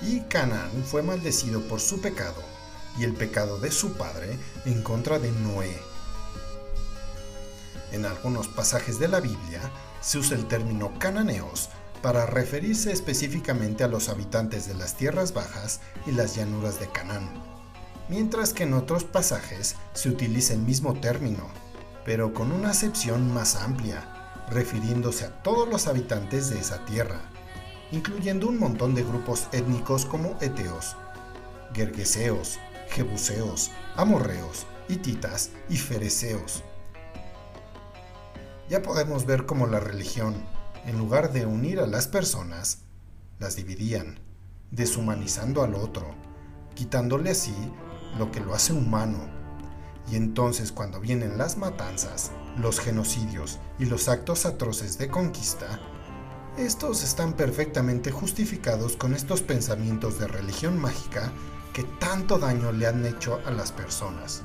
Y 0.00 0.20
Canaán 0.28 0.84
fue 0.84 1.02
maldecido 1.02 1.60
por 1.62 1.80
su 1.80 2.00
pecado 2.00 2.40
y 2.96 3.02
el 3.02 3.14
pecado 3.14 3.58
de 3.58 3.72
su 3.72 3.94
padre 3.94 4.38
en 4.64 4.84
contra 4.84 5.18
de 5.18 5.32
Noé. 5.32 5.89
En 7.92 8.04
algunos 8.04 8.48
pasajes 8.48 8.98
de 8.98 9.08
la 9.08 9.20
Biblia 9.20 9.60
se 10.00 10.18
usa 10.18 10.36
el 10.36 10.46
término 10.46 10.92
cananeos 10.98 11.70
para 12.02 12.26
referirse 12.26 12.92
específicamente 12.92 13.84
a 13.84 13.88
los 13.88 14.08
habitantes 14.08 14.66
de 14.66 14.74
las 14.74 14.96
tierras 14.96 15.34
bajas 15.34 15.80
y 16.06 16.12
las 16.12 16.34
llanuras 16.34 16.80
de 16.80 16.88
Canaán, 16.88 17.28
mientras 18.08 18.52
que 18.52 18.62
en 18.62 18.74
otros 18.74 19.04
pasajes 19.04 19.76
se 19.92 20.08
utiliza 20.08 20.54
el 20.54 20.60
mismo 20.60 20.94
término, 20.94 21.48
pero 22.04 22.32
con 22.32 22.52
una 22.52 22.70
acepción 22.70 23.32
más 23.32 23.56
amplia 23.56 24.20
refiriéndose 24.50 25.26
a 25.26 25.42
todos 25.42 25.68
los 25.68 25.86
habitantes 25.86 26.50
de 26.50 26.58
esa 26.58 26.84
tierra, 26.84 27.20
incluyendo 27.92 28.48
un 28.48 28.58
montón 28.58 28.94
de 28.94 29.04
grupos 29.04 29.46
étnicos 29.52 30.06
como 30.06 30.36
eteos, 30.40 30.96
gergeseos, 31.74 32.58
jebuseos, 32.88 33.70
amorreos, 33.96 34.66
hititas 34.88 35.50
y 35.68 35.76
fereceos. 35.76 36.64
Ya 38.70 38.82
podemos 38.82 39.26
ver 39.26 39.46
cómo 39.46 39.66
la 39.66 39.80
religión, 39.80 40.36
en 40.86 40.96
lugar 40.96 41.32
de 41.32 41.44
unir 41.44 41.80
a 41.80 41.88
las 41.88 42.06
personas, 42.06 42.78
las 43.40 43.56
dividían, 43.56 44.20
deshumanizando 44.70 45.64
al 45.64 45.74
otro, 45.74 46.14
quitándole 46.76 47.30
así 47.30 47.52
lo 48.16 48.30
que 48.30 48.38
lo 48.38 48.54
hace 48.54 48.72
humano. 48.72 49.28
Y 50.08 50.14
entonces 50.14 50.70
cuando 50.70 51.00
vienen 51.00 51.36
las 51.36 51.56
matanzas, 51.56 52.30
los 52.58 52.78
genocidios 52.78 53.58
y 53.80 53.86
los 53.86 54.08
actos 54.08 54.46
atroces 54.46 54.98
de 54.98 55.08
conquista, 55.08 55.80
estos 56.56 57.02
están 57.02 57.32
perfectamente 57.32 58.12
justificados 58.12 58.96
con 58.96 59.14
estos 59.14 59.42
pensamientos 59.42 60.20
de 60.20 60.28
religión 60.28 60.78
mágica 60.78 61.32
que 61.72 61.82
tanto 61.98 62.38
daño 62.38 62.70
le 62.70 62.86
han 62.86 63.04
hecho 63.04 63.40
a 63.46 63.50
las 63.50 63.72
personas. 63.72 64.44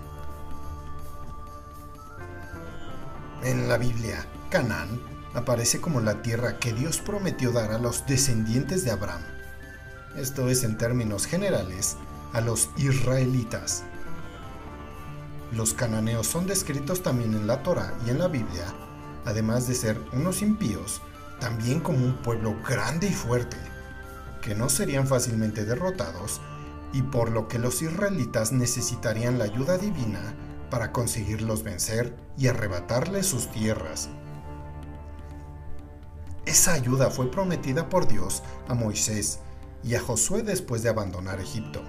En 3.46 3.70
la 3.70 3.78
Biblia, 3.78 4.26
Canaán 4.50 5.00
aparece 5.36 5.80
como 5.80 6.02
la 6.02 6.24
tierra 6.24 6.58
que 6.58 6.74
Dios 6.74 6.98
prometió 6.98 7.52
dar 7.52 7.74
a 7.74 7.78
los 7.78 8.08
descendientes 8.08 8.84
de 8.84 8.90
Abraham. 8.90 9.22
Esto 10.18 10.50
es 10.50 10.64
en 10.64 10.80
términos 10.80 11.28
generales 11.28 11.96
a 12.34 12.42
los 12.42 12.72
israelitas. 12.76 13.84
Los 15.52 15.76
cananeos 15.76 16.26
son 16.26 16.48
descritos 16.48 17.04
también 17.04 17.36
en 17.36 17.46
la 17.46 17.62
Torah 17.62 17.94
y 18.08 18.10
en 18.10 18.18
la 18.18 18.30
Biblia, 18.30 18.66
además 19.26 19.68
de 19.68 19.76
ser 19.76 20.02
unos 20.12 20.42
impíos, 20.42 21.04
también 21.40 21.82
como 21.82 22.00
un 22.00 22.16
pueblo 22.24 22.56
grande 22.68 23.10
y 23.10 23.14
fuerte, 23.14 23.58
que 24.42 24.56
no 24.56 24.70
serían 24.70 25.06
fácilmente 25.06 25.66
derrotados 25.66 26.42
y 26.94 27.04
por 27.04 27.30
lo 27.30 27.48
que 27.48 27.60
los 27.60 27.84
israelitas 27.84 28.52
necesitarían 28.52 29.38
la 29.38 29.46
ayuda 29.46 29.78
divina 29.78 30.34
para 30.70 30.92
conseguirlos 30.92 31.64
vencer 31.64 32.16
y 32.38 32.48
arrebatarles 32.48 33.26
sus 33.26 33.52
tierras. 33.52 34.10
Esa 36.46 36.74
ayuda 36.74 37.10
fue 37.10 37.32
prometida 37.32 37.90
por 37.90 38.08
Dios 38.08 38.44
a 38.68 38.76
Moisés 38.76 39.40
y 39.84 39.96
a 39.96 40.00
Josué 40.00 40.44
después 40.44 40.84
de 40.84 40.90
abandonar 40.90 41.40
Egipto. 41.40 41.82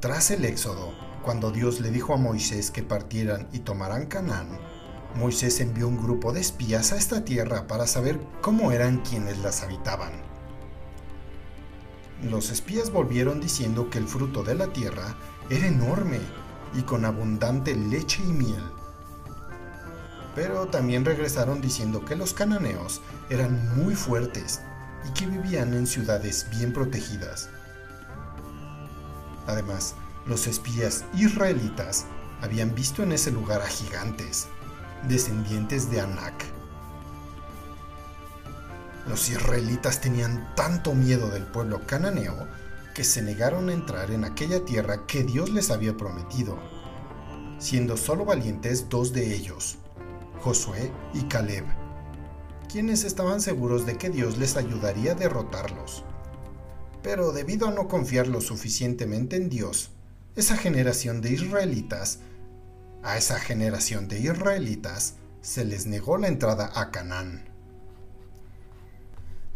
Tras 0.00 0.30
el 0.30 0.44
éxodo, 0.44 0.94
cuando 1.22 1.50
Dios 1.50 1.80
le 1.80 1.90
dijo 1.90 2.14
a 2.14 2.16
Moisés 2.16 2.70
que 2.70 2.82
partieran 2.82 3.48
y 3.52 3.58
tomaran 3.58 4.06
Canaán, 4.06 4.58
Moisés 5.14 5.60
envió 5.60 5.88
un 5.88 6.02
grupo 6.02 6.32
de 6.32 6.40
espías 6.40 6.92
a 6.92 6.96
esta 6.96 7.24
tierra 7.24 7.66
para 7.66 7.86
saber 7.86 8.18
cómo 8.40 8.72
eran 8.72 8.98
quienes 8.98 9.38
las 9.38 9.62
habitaban. 9.62 10.12
Los 12.22 12.50
espías 12.50 12.90
volvieron 12.90 13.40
diciendo 13.40 13.90
que 13.90 13.98
el 13.98 14.06
fruto 14.06 14.42
de 14.42 14.54
la 14.54 14.68
tierra 14.68 15.16
era 15.50 15.66
enorme 15.66 16.20
y 16.74 16.82
con 16.82 17.04
abundante 17.04 17.74
leche 17.74 18.22
y 18.22 18.32
miel. 18.32 18.62
Pero 20.34 20.66
también 20.66 21.04
regresaron 21.04 21.60
diciendo 21.60 22.04
que 22.04 22.16
los 22.16 22.32
cananeos 22.34 23.00
eran 23.28 23.76
muy 23.76 23.94
fuertes 23.94 24.60
y 25.08 25.12
que 25.12 25.26
vivían 25.26 25.74
en 25.74 25.86
ciudades 25.86 26.46
bien 26.50 26.72
protegidas. 26.72 27.48
Además, 29.46 29.94
los 30.26 30.46
espías 30.46 31.04
israelitas 31.14 32.06
habían 32.42 32.74
visto 32.74 33.02
en 33.02 33.12
ese 33.12 33.30
lugar 33.30 33.62
a 33.62 33.66
gigantes, 33.66 34.46
descendientes 35.08 35.90
de 35.90 36.00
Anak. 36.00 36.44
Los 39.08 39.28
israelitas 39.28 40.00
tenían 40.00 40.54
tanto 40.54 40.94
miedo 40.94 41.28
del 41.30 41.44
pueblo 41.44 41.84
cananeo 41.86 42.46
que 42.94 43.04
se 43.04 43.22
negaron 43.22 43.68
a 43.68 43.72
entrar 43.72 44.10
en 44.10 44.24
aquella 44.24 44.64
tierra 44.64 45.06
que 45.06 45.22
Dios 45.24 45.50
les 45.50 45.70
había 45.70 45.96
prometido, 45.96 46.58
siendo 47.58 47.96
solo 47.96 48.24
valientes 48.24 48.88
dos 48.88 49.12
de 49.12 49.34
ellos, 49.34 49.78
Josué 50.40 50.90
y 51.14 51.22
Caleb, 51.24 51.64
quienes 52.70 53.04
estaban 53.04 53.40
seguros 53.40 53.86
de 53.86 53.96
que 53.98 54.10
Dios 54.10 54.38
les 54.38 54.56
ayudaría 54.56 55.12
a 55.12 55.16
derrotarlos. 55.16 56.04
Pero 57.02 57.32
debido 57.32 57.68
a 57.68 57.70
no 57.70 57.88
confiar 57.88 58.28
lo 58.28 58.40
suficientemente 58.40 59.36
en 59.36 59.48
Dios, 59.48 59.90
esa 60.36 60.56
generación 60.56 61.20
de 61.20 61.32
israelitas, 61.32 62.20
a 63.02 63.16
esa 63.16 63.40
generación 63.40 64.08
de 64.08 64.20
israelitas 64.20 65.14
se 65.40 65.64
les 65.64 65.86
negó 65.86 66.18
la 66.18 66.28
entrada 66.28 66.70
a 66.74 66.90
Canaán. 66.90 67.48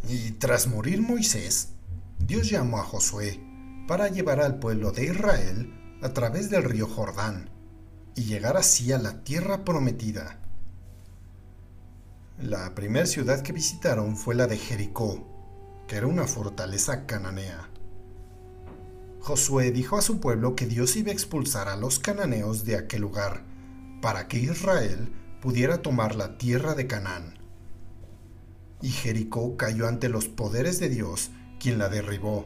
Y 0.09 0.33
tras 0.33 0.67
morir 0.67 1.01
Moisés, 1.01 1.69
Dios 2.27 2.49
llamó 2.49 2.79
a 2.79 2.85
Josué 2.85 3.39
para 3.87 4.09
llevar 4.09 4.41
al 4.41 4.59
pueblo 4.59 4.93
de 4.93 5.05
Israel 5.05 5.99
a 6.03 6.15
través 6.15 6.49
del 6.49 6.65
río 6.65 6.87
Jordán 6.87 7.51
y 8.17 8.23
llegar 8.23 8.57
así 8.57 8.93
a 8.93 8.99
la 8.99 9.23
tierra 9.25 9.63
prometida. 9.63 10.41
La 12.41 12.75
primera 12.75 13.05
ciudad 13.05 13.43
que 13.43 13.53
visitaron 13.53 14.17
fue 14.17 14.35
la 14.35 14.47
de 14.47 14.57
Jericó, 14.57 15.29
que 15.87 15.97
era 15.97 16.07
una 16.07 16.25
fortaleza 16.25 17.05
cananea. 17.05 17.69
Josué 19.21 19.71
dijo 19.71 19.99
a 19.99 20.03
su 20.03 20.19
pueblo 20.19 20.57
que 20.57 20.67
Dios 20.67 20.97
iba 20.97 21.11
a 21.11 21.15
expulsar 21.15 21.69
a 21.69 21.77
los 21.77 21.99
cananeos 21.99 22.65
de 22.65 22.77
aquel 22.77 23.03
lugar, 23.03 23.43
para 24.01 24.29
que 24.29 24.39
Israel 24.39 25.13
pudiera 25.43 25.83
tomar 25.83 26.17
la 26.17 26.39
tierra 26.39 26.75
de 26.75 26.87
Canaán. 26.87 27.39
Y 28.81 28.89
Jericó 28.89 29.59
cayó 29.59 29.87
ante 29.87 30.09
los 30.09 30.27
poderes 30.27 30.81
de 30.81 30.89
Dios, 30.89 31.31
quien 31.65 31.79
la 31.79 31.89
derribó, 31.89 32.45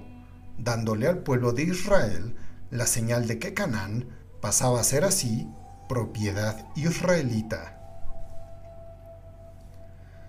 dándole 0.58 1.08
al 1.08 1.24
pueblo 1.24 1.50
de 1.50 1.64
Israel 1.64 2.36
la 2.70 2.86
señal 2.86 3.26
de 3.26 3.40
que 3.40 3.52
Canaán 3.52 4.16
pasaba 4.40 4.78
a 4.78 4.84
ser 4.84 5.02
así 5.02 5.48
propiedad 5.88 6.68
israelita. 6.76 7.74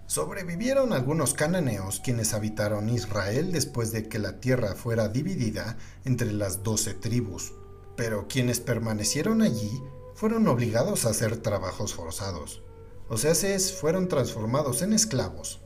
Sobrevivieron 0.08 0.91
algunos 0.91 1.36
cananeos 1.36 1.99
quienes 1.99 2.34
habitaron 2.34 2.89
Israel 2.89 3.52
después 3.52 3.91
de 3.91 4.10
que 4.10 4.17
la 4.17 4.39
tierra 4.39 4.73
fuera 4.73 5.08
dividida 5.08 5.78
entre 6.04 6.34
las 6.34 6.63
doce 6.63 6.95
tribus, 6.95 7.54
pero 7.95 8.28
quienes 8.28 8.60
permanecieron 8.60 9.43
allí 9.43 9.69
fueron 10.15 10.47
obligados 10.47 11.06
a 11.06 11.12
hacer 11.12 11.38
trabajos 11.38 11.93
forzados, 11.93 12.63
o 13.08 13.19
sea, 13.19 13.36
se 13.36 13.60
fueron 13.60 14.08
transformados 14.08 14.82
en 14.82 14.93
esclavos. 14.93 15.62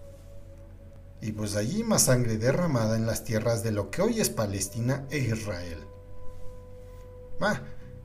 Y 1.24 1.32
pues 1.32 1.56
allí 1.56 1.84
más 1.84 2.04
sangre 2.04 2.38
derramada 2.38 2.96
en 2.98 3.08
las 3.08 3.24
tierras 3.24 3.64
de 3.64 3.72
lo 3.72 3.90
que 3.90 4.02
hoy 4.02 4.20
es 4.20 4.30
Palestina 4.30 5.08
e 5.10 5.20
Israel. 5.20 5.80
Ah, 7.40 7.62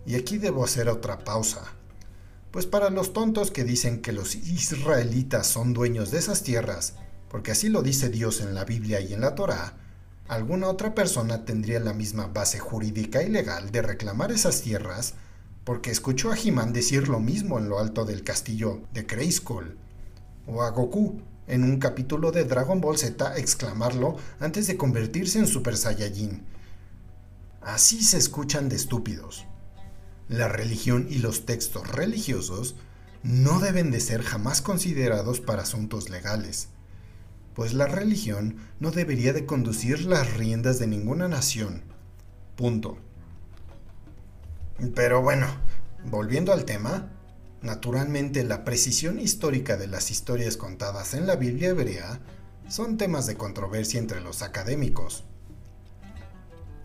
y 0.07 0.14
aquí 0.14 0.38
debo 0.38 0.64
hacer 0.64 0.88
otra 0.88 1.18
pausa 1.18 1.74
pues 2.50 2.66
para 2.66 2.90
los 2.90 3.12
tontos 3.12 3.50
que 3.50 3.64
dicen 3.64 4.00
que 4.00 4.12
los 4.12 4.35
israelitas 4.35 5.46
son 5.46 5.74
dueños 5.74 6.11
de 6.11 6.18
esas 6.18 6.42
tierras, 6.42 6.94
porque 7.28 7.52
así 7.52 7.68
lo 7.68 7.83
dice 7.83 8.09
Dios 8.09 8.40
en 8.40 8.54
la 8.54 8.64
Biblia 8.64 9.00
y 9.00 9.12
en 9.12 9.20
la 9.20 9.35
Torá, 9.35 9.76
alguna 10.28 10.68
otra 10.68 10.94
persona 10.94 11.44
tendría 11.44 11.78
la 11.78 11.92
misma 11.92 12.26
base 12.26 12.59
jurídica 12.59 13.22
y 13.22 13.28
legal 13.28 13.70
de 13.70 13.83
reclamar 13.83 14.33
esas 14.33 14.62
tierras, 14.62 15.14
porque 15.64 15.90
escuchó 15.90 16.33
a 16.33 16.38
He-Man 16.38 16.72
decir 16.72 17.09
lo 17.09 17.20
mismo 17.20 17.59
en 17.59 17.68
lo 17.68 17.78
alto 17.78 18.07
del 18.07 18.24
castillo 18.24 18.81
de 18.94 19.02
Grayskull, 19.02 19.76
o 20.46 20.62
a 20.62 20.70
Goku 20.70 21.20
en 21.48 21.64
un 21.64 21.78
capítulo 21.78 22.30
de 22.30 22.44
Dragon 22.44 22.80
Ball 22.80 22.98
Z 22.98 23.37
exclamarlo 23.37 24.16
antes 24.38 24.66
de 24.66 24.76
convertirse 24.76 25.38
en 25.38 25.46
Super 25.46 25.76
Saiyajin. 25.76 26.44
Así 27.61 28.02
se 28.02 28.18
escuchan 28.18 28.68
de 28.68 28.76
estúpidos 28.76 29.48
la 30.28 30.48
religión 30.48 31.06
y 31.08 31.18
los 31.18 31.46
textos 31.46 31.88
religiosos 31.88 32.76
no 33.22 33.61
deben 33.61 33.90
de 33.90 34.00
ser 34.00 34.22
jamás 34.22 34.62
considerados 34.62 35.40
para 35.40 35.62
asuntos 35.62 36.11
legales, 36.11 36.68
pues 37.54 37.72
la 37.74 37.87
religión 37.87 38.56
no 38.78 38.90
debería 38.90 39.32
de 39.32 39.46
conducir 39.46 40.04
las 40.04 40.34
riendas 40.34 40.78
de 40.78 40.87
ninguna 40.87 41.28
nación. 41.28 41.82
Punto. 42.56 42.98
Pero 44.94 45.22
bueno, 45.22 45.46
volviendo 46.04 46.52
al 46.52 46.64
tema, 46.64 47.11
naturalmente 47.62 48.44
la 48.44 48.64
precisión 48.64 49.18
histórica 49.18 49.77
de 49.77 49.87
las 49.87 50.11
historias 50.11 50.57
contadas 50.57 51.14
en 51.14 51.27
la 51.27 51.37
Biblia 51.37 51.71
hebrea 51.71 52.21
son 52.68 52.97
temas 52.97 53.27
de 53.27 53.37
controversia 53.37 53.99
entre 53.99 54.21
los 54.21 54.42
académicos. 54.42 55.25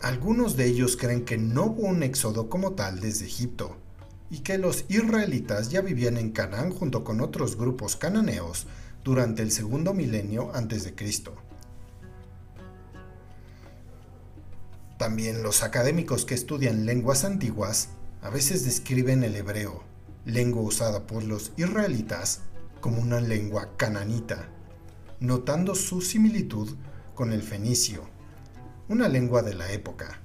Algunos 0.00 0.56
de 0.56 0.66
ellos 0.66 0.96
creen 0.96 1.24
que 1.24 1.38
no 1.38 1.66
hubo 1.66 1.82
un 1.82 2.02
éxodo 2.02 2.48
como 2.48 2.72
tal 2.72 3.00
desde 3.00 3.26
Egipto, 3.26 3.76
y 4.30 4.40
que 4.40 4.58
los 4.58 4.84
israelitas 4.88 5.70
ya 5.70 5.80
vivían 5.80 6.16
en 6.16 6.32
Canaán 6.32 6.70
junto 6.70 7.04
con 7.04 7.20
otros 7.20 7.56
grupos 7.56 7.96
cananeos 7.96 8.66
durante 9.04 9.42
el 9.42 9.52
segundo 9.52 9.94
milenio 9.94 10.50
antes 10.54 10.82
de 10.84 10.94
Cristo. 10.94 11.34
También 14.98 15.42
los 15.42 15.62
académicos 15.62 16.24
que 16.24 16.34
estudian 16.34 16.86
lenguas 16.86 17.24
antiguas 17.24 17.90
a 18.22 18.30
veces 18.30 18.64
describen 18.64 19.22
el 19.22 19.36
hebreo, 19.36 19.84
lengua 20.24 20.62
usada 20.62 21.06
por 21.06 21.22
los 21.22 21.52
israelitas, 21.56 22.40
como 22.80 23.00
una 23.00 23.20
lengua 23.20 23.76
cananita, 23.76 24.48
notando 25.20 25.74
su 25.74 26.00
similitud 26.00 26.76
con 27.14 27.32
el 27.32 27.42
fenicio, 27.42 28.02
una 28.88 29.08
lengua 29.08 29.42
de 29.42 29.54
la 29.54 29.70
época. 29.72 30.20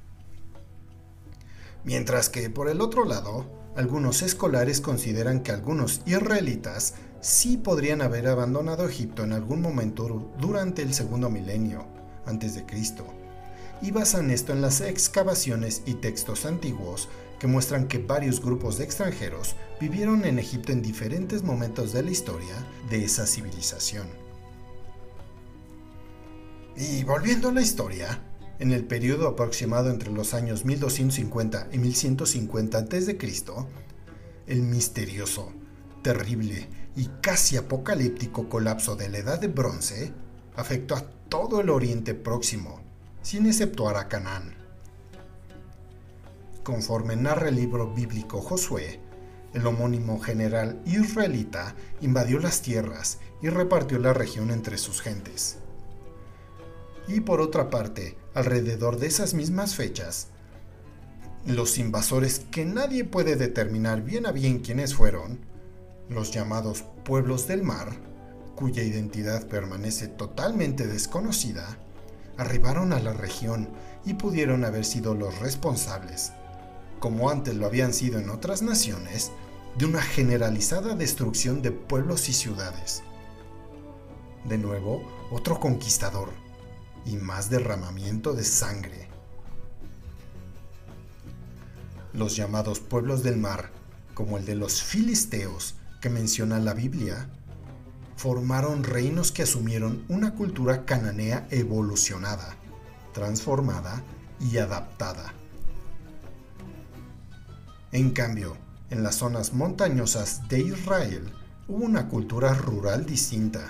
Mientras 1.83 2.29
que, 2.29 2.49
por 2.49 2.69
el 2.69 2.81
otro 2.81 3.05
lado, 3.05 3.49
algunos 3.75 4.21
escolares 4.21 4.81
consideran 4.81 5.41
que 5.41 5.51
algunos 5.51 6.01
israelitas 6.05 6.95
sí 7.21 7.57
podrían 7.57 8.01
haber 8.01 8.27
abandonado 8.27 8.87
Egipto 8.87 9.23
en 9.23 9.33
algún 9.33 9.61
momento 9.61 10.31
durante 10.39 10.81
el 10.81 10.93
segundo 10.93 11.29
milenio 11.29 11.85
antes 12.25 12.55
de 12.55 12.65
Cristo, 12.65 13.05
y 13.81 13.91
basan 13.91 14.31
esto 14.31 14.53
en 14.53 14.61
las 14.61 14.81
excavaciones 14.81 15.81
y 15.85 15.95
textos 15.95 16.45
antiguos 16.45 17.09
que 17.39 17.47
muestran 17.47 17.87
que 17.87 17.99
varios 17.99 18.41
grupos 18.41 18.77
de 18.77 18.83
extranjeros 18.83 19.55
vivieron 19.79 20.25
en 20.25 20.39
Egipto 20.39 20.71
en 20.71 20.81
diferentes 20.81 21.43
momentos 21.43 21.93
de 21.93 22.03
la 22.03 22.11
historia 22.11 22.55
de 22.89 23.05
esa 23.05 23.25
civilización. 23.25 24.07
Y 26.75 27.03
volviendo 27.03 27.49
a 27.49 27.53
la 27.53 27.61
historia, 27.61 28.21
en 28.59 28.71
el 28.71 28.85
periodo 28.85 29.27
aproximado 29.27 29.89
entre 29.89 30.11
los 30.11 30.33
años 30.33 30.65
1250 30.65 31.69
y 31.71 31.77
1150 31.77 32.77
a.C., 32.77 33.17
el 34.47 34.61
misterioso, 34.63 35.53
terrible 36.01 36.67
y 36.95 37.07
casi 37.21 37.55
apocalíptico 37.55 38.49
colapso 38.49 38.95
de 38.95 39.09
la 39.09 39.19
Edad 39.19 39.39
de 39.39 39.47
Bronce 39.47 40.11
afectó 40.55 40.95
a 40.95 41.01
todo 41.29 41.61
el 41.61 41.69
Oriente 41.69 42.13
Próximo, 42.13 42.81
sin 43.21 43.45
exceptuar 43.45 43.97
a 43.97 44.07
Canaán. 44.07 44.55
Conforme 46.63 47.15
narra 47.15 47.49
el 47.49 47.55
libro 47.55 47.93
bíblico 47.93 48.41
Josué, 48.41 48.99
el 49.53 49.65
homónimo 49.65 50.19
general 50.19 50.81
israelita 50.85 51.75
invadió 52.01 52.39
las 52.39 52.61
tierras 52.61 53.19
y 53.41 53.49
repartió 53.49 53.97
la 53.97 54.13
región 54.13 54.51
entre 54.51 54.77
sus 54.77 55.01
gentes. 55.01 55.57
Y 57.07 57.21
por 57.21 57.41
otra 57.41 57.69
parte, 57.69 58.17
alrededor 58.35 58.99
de 58.99 59.07
esas 59.07 59.33
mismas 59.33 59.75
fechas, 59.75 60.27
los 61.45 61.77
invasores 61.79 62.39
que 62.51 62.65
nadie 62.65 63.05
puede 63.05 63.35
determinar 63.35 64.03
bien 64.03 64.27
a 64.27 64.31
bien 64.31 64.59
quiénes 64.59 64.93
fueron, 64.93 65.39
los 66.09 66.31
llamados 66.31 66.83
pueblos 67.03 67.47
del 67.47 67.63
mar, 67.63 67.93
cuya 68.55 68.83
identidad 68.83 69.47
permanece 69.47 70.07
totalmente 70.07 70.85
desconocida, 70.85 71.79
arribaron 72.39 72.93
a 72.93 72.99
la 72.99 73.13
región 73.13 73.69
y 74.05 74.13
pudieron 74.13 74.65
haber 74.65 74.85
sido 74.85 75.13
los 75.13 75.39
responsables, 75.39 76.31
como 76.99 77.29
antes 77.29 77.55
lo 77.55 77.65
habían 77.65 77.93
sido 77.93 78.19
en 78.19 78.29
otras 78.29 78.61
naciones, 78.61 79.31
de 79.77 79.85
una 79.85 80.01
generalizada 80.01 80.95
destrucción 80.95 81.61
de 81.61 81.71
pueblos 81.71 82.27
y 82.29 82.33
ciudades. 82.33 83.03
De 84.45 84.57
nuevo, 84.57 85.03
otro 85.31 85.59
conquistador 85.59 86.29
y 87.05 87.17
más 87.17 87.49
derramamiento 87.49 88.33
de 88.33 88.43
sangre. 88.43 89.07
Los 92.13 92.35
llamados 92.35 92.79
pueblos 92.79 93.23
del 93.23 93.37
mar, 93.37 93.71
como 94.13 94.37
el 94.37 94.45
de 94.45 94.55
los 94.55 94.81
filisteos 94.81 95.75
que 96.01 96.09
menciona 96.09 96.59
la 96.59 96.73
Biblia, 96.73 97.29
formaron 98.19 98.83
reinos 98.83 99.31
que 99.31 99.43
asumieron 99.43 100.03
una 100.09 100.35
cultura 100.35 100.83
cananea 100.83 101.47
evolucionada, 101.51 102.57
transformada 103.13 104.03
y 104.41 104.57
adaptada. 104.57 105.33
En 107.93 108.09
cambio, 108.09 108.57
en 108.89 109.03
las 109.03 109.15
zonas 109.15 109.53
montañosas 109.53 110.49
de 110.49 110.59
Israel 110.59 111.31
hubo 111.69 111.85
una 111.85 112.09
cultura 112.09 112.53
rural 112.53 113.05
distinta. 113.05 113.61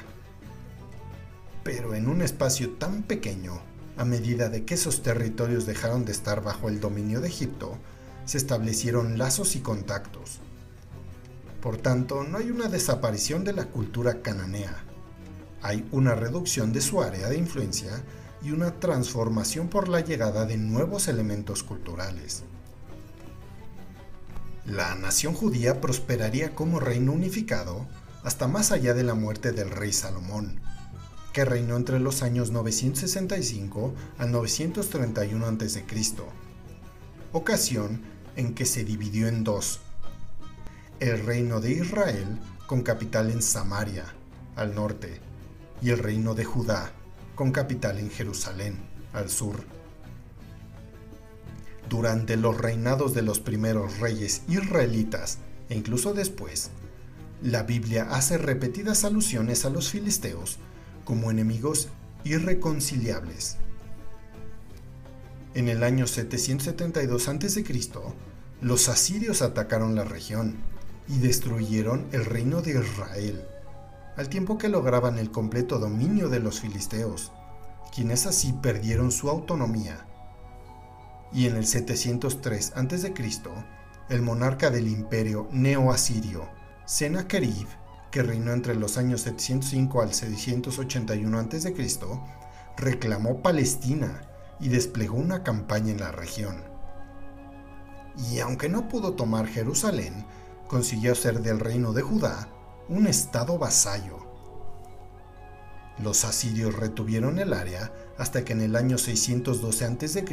Pero 1.64 1.94
en 1.94 2.10
un 2.10 2.24
espacio 2.24 2.72
tan 2.72 3.04
pequeño, 3.04 3.62
a 3.98 4.04
medida 4.04 4.50
de 4.50 4.66
que 4.66 4.74
esos 4.74 5.04
territorios 5.04 5.68
dejaron 5.68 6.06
de 6.06 6.12
estar 6.12 6.42
bajo 6.42 6.70
el 6.70 6.80
dominio 6.80 7.22
de 7.22 7.28
Egipto, 7.28 7.78
se 8.26 8.40
establecieron 8.40 9.20
lazos 9.20 9.56
y 9.56 9.60
contactos. 9.60 10.40
Por 11.62 11.78
tanto, 11.78 12.24
no 12.24 12.38
hay 12.38 12.52
una 12.52 12.68
desaparición 12.68 13.44
de 13.44 13.54
la 13.54 13.66
cultura 13.66 14.22
cananea. 14.22 14.84
Hay 15.62 15.88
una 15.92 16.16
reducción 16.16 16.72
de 16.72 16.82
su 16.82 17.02
área 17.02 17.28
de 17.28 17.38
influencia 17.38 18.04
y 18.42 18.52
una 18.52 18.80
transformación 18.80 19.68
por 19.68 19.90
la 19.90 20.00
llegada 20.00 20.46
de 20.46 20.58
nuevos 20.58 21.10
elementos 21.10 21.64
culturales. 21.64 22.44
La 24.66 24.96
nación 24.96 25.34
judía 25.34 25.82
prosperaría 25.82 26.56
como 26.56 26.80
reino 26.80 27.12
unificado 27.12 27.88
hasta 28.24 28.48
más 28.48 28.72
allá 28.72 28.94
de 28.94 29.04
la 29.04 29.16
muerte 29.16 29.52
del 29.52 29.70
rey 29.70 29.92
Salomón, 29.92 30.62
que 31.34 31.44
reinó 31.44 31.76
entre 31.76 32.00
los 32.00 32.22
años 32.22 32.52
965 32.52 33.94
al 34.18 34.32
931 34.32 35.46
a.C., 35.46 35.84
ocasión 37.34 38.02
en 38.36 38.54
que 38.54 38.66
se 38.66 38.84
dividió 38.84 39.28
en 39.28 39.44
dos. 39.44 39.82
El 41.00 41.26
reino 41.26 41.62
de 41.62 41.72
Israel, 41.72 42.38
con 42.68 42.82
capital 42.82 43.32
en 43.32 43.42
Samaria, 43.42 44.04
al 44.58 44.76
norte, 44.76 45.22
y 45.82 45.92
el 45.92 46.00
reino 46.00 46.36
de 46.36 46.44
Judá, 46.44 46.92
con 47.36 47.54
capital 47.54 48.00
en 48.00 48.12
Jerusalén, 48.12 48.76
al 49.14 49.30
sur. 49.30 49.64
Durante 51.88 52.36
los 52.36 52.58
reinados 52.58 53.14
de 53.14 53.22
los 53.22 53.40
primeros 53.40 54.00
reyes 54.00 54.42
israelitas 54.50 55.38
e 55.70 55.78
incluso 55.78 56.14
después, 56.14 56.70
la 57.42 57.64
Biblia 57.64 58.10
hace 58.12 58.38
repetidas 58.38 59.06
alusiones 59.06 59.64
a 59.64 59.70
los 59.70 59.90
filisteos 59.92 60.58
como 61.06 61.32
enemigos 61.32 61.88
irreconciliables. 62.26 63.56
En 65.54 65.70
el 65.70 65.84
año 65.84 66.08
772 66.08 67.30
a.C., 67.30 67.64
los 68.62 68.90
asirios 68.90 69.42
atacaron 69.42 69.96
la 69.96 70.04
región 70.04 70.58
y 71.10 71.18
destruyeron 71.18 72.08
el 72.14 72.24
reino 72.24 72.62
de 72.62 72.80
Israel, 72.80 73.46
al 74.16 74.30
tiempo 74.30 74.58
que 74.58 74.70
lograban 74.70 75.20
el 75.20 75.32
completo 75.32 75.80
dominio 75.80 76.30
de 76.30 76.40
los 76.40 76.62
filisteos, 76.62 77.34
quienes 77.94 78.26
así 78.26 78.54
perdieron 78.54 79.12
su 79.12 79.30
autonomía 79.30 80.06
y 81.32 81.48
en 81.48 81.56
el 81.56 81.66
703 81.66 82.74
a.C., 82.76 83.14
el 84.10 84.22
monarca 84.22 84.72
del 84.72 84.88
imperio 84.88 85.48
neoasirio, 85.52 86.48
Sennacherib, 86.86 87.68
que 88.10 88.24
reinó 88.24 88.54
entre 88.54 88.74
los 88.74 88.98
años 88.98 89.22
705 89.22 90.02
al 90.02 90.14
681 90.14 91.40
a.C., 91.40 91.74
reclamó 92.78 93.42
Palestina 93.42 94.22
y 94.60 94.70
desplegó 94.70 95.18
una 95.18 95.44
campaña 95.44 95.92
en 95.92 96.00
la 96.00 96.12
región. 96.12 96.64
Y 98.32 98.40
aunque 98.40 98.68
no 98.68 98.88
pudo 98.88 99.14
tomar 99.14 99.48
Jerusalén, 99.48 100.26
consiguió 100.70 101.16
ser 101.16 101.42
del 101.42 101.60
reino 101.60 101.92
de 101.92 102.04
Judá 102.04 102.48
un 102.88 103.08
estado 103.08 103.58
vasallo. 103.58 104.26
Los 105.98 106.24
asirios 106.24 106.76
retuvieron 106.76 107.40
el 107.40 107.52
área 107.52 107.92
hasta 108.18 108.46
que 108.46 108.54
en 108.54 108.62
el 108.62 108.78
año 108.78 108.98
612 108.98 109.86
a.C 109.86 110.26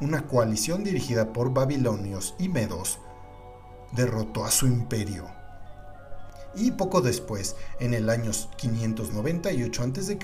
una 0.00 0.26
coalición 0.26 0.82
dirigida 0.82 1.32
por 1.32 1.52
babilonios 1.52 2.34
y 2.38 2.48
medos 2.48 2.98
derrotó 3.92 4.44
a 4.44 4.50
su 4.50 4.66
imperio. 4.66 5.26
Y 6.54 6.72
poco 6.72 7.02
después, 7.02 7.54
en 7.78 7.94
el 7.94 8.08
año 8.08 8.32
598 8.56 9.82
a.C., 9.82 10.18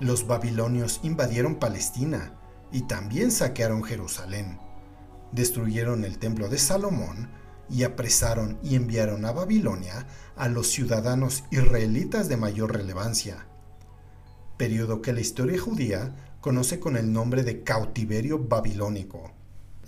los 0.00 0.26
babilonios 0.26 1.00
invadieron 1.02 1.56
Palestina 1.56 2.32
y 2.72 2.82
también 2.82 3.30
saquearon 3.30 3.84
Jerusalén. 3.84 4.58
Destruyeron 5.32 6.04
el 6.04 6.18
templo 6.18 6.48
de 6.48 6.58
Salomón 6.58 7.30
y 7.70 7.84
apresaron 7.84 8.58
y 8.62 8.74
enviaron 8.74 9.24
a 9.24 9.32
Babilonia 9.32 10.06
a 10.36 10.48
los 10.48 10.68
ciudadanos 10.68 11.44
israelitas 11.50 12.28
de 12.28 12.36
mayor 12.36 12.72
relevancia, 12.72 13.46
periodo 14.56 15.02
que 15.02 15.12
la 15.12 15.20
historia 15.20 15.60
judía 15.60 16.14
conoce 16.40 16.80
con 16.80 16.96
el 16.96 17.12
nombre 17.12 17.42
de 17.42 17.62
cautiverio 17.62 18.38
babilónico. 18.38 19.32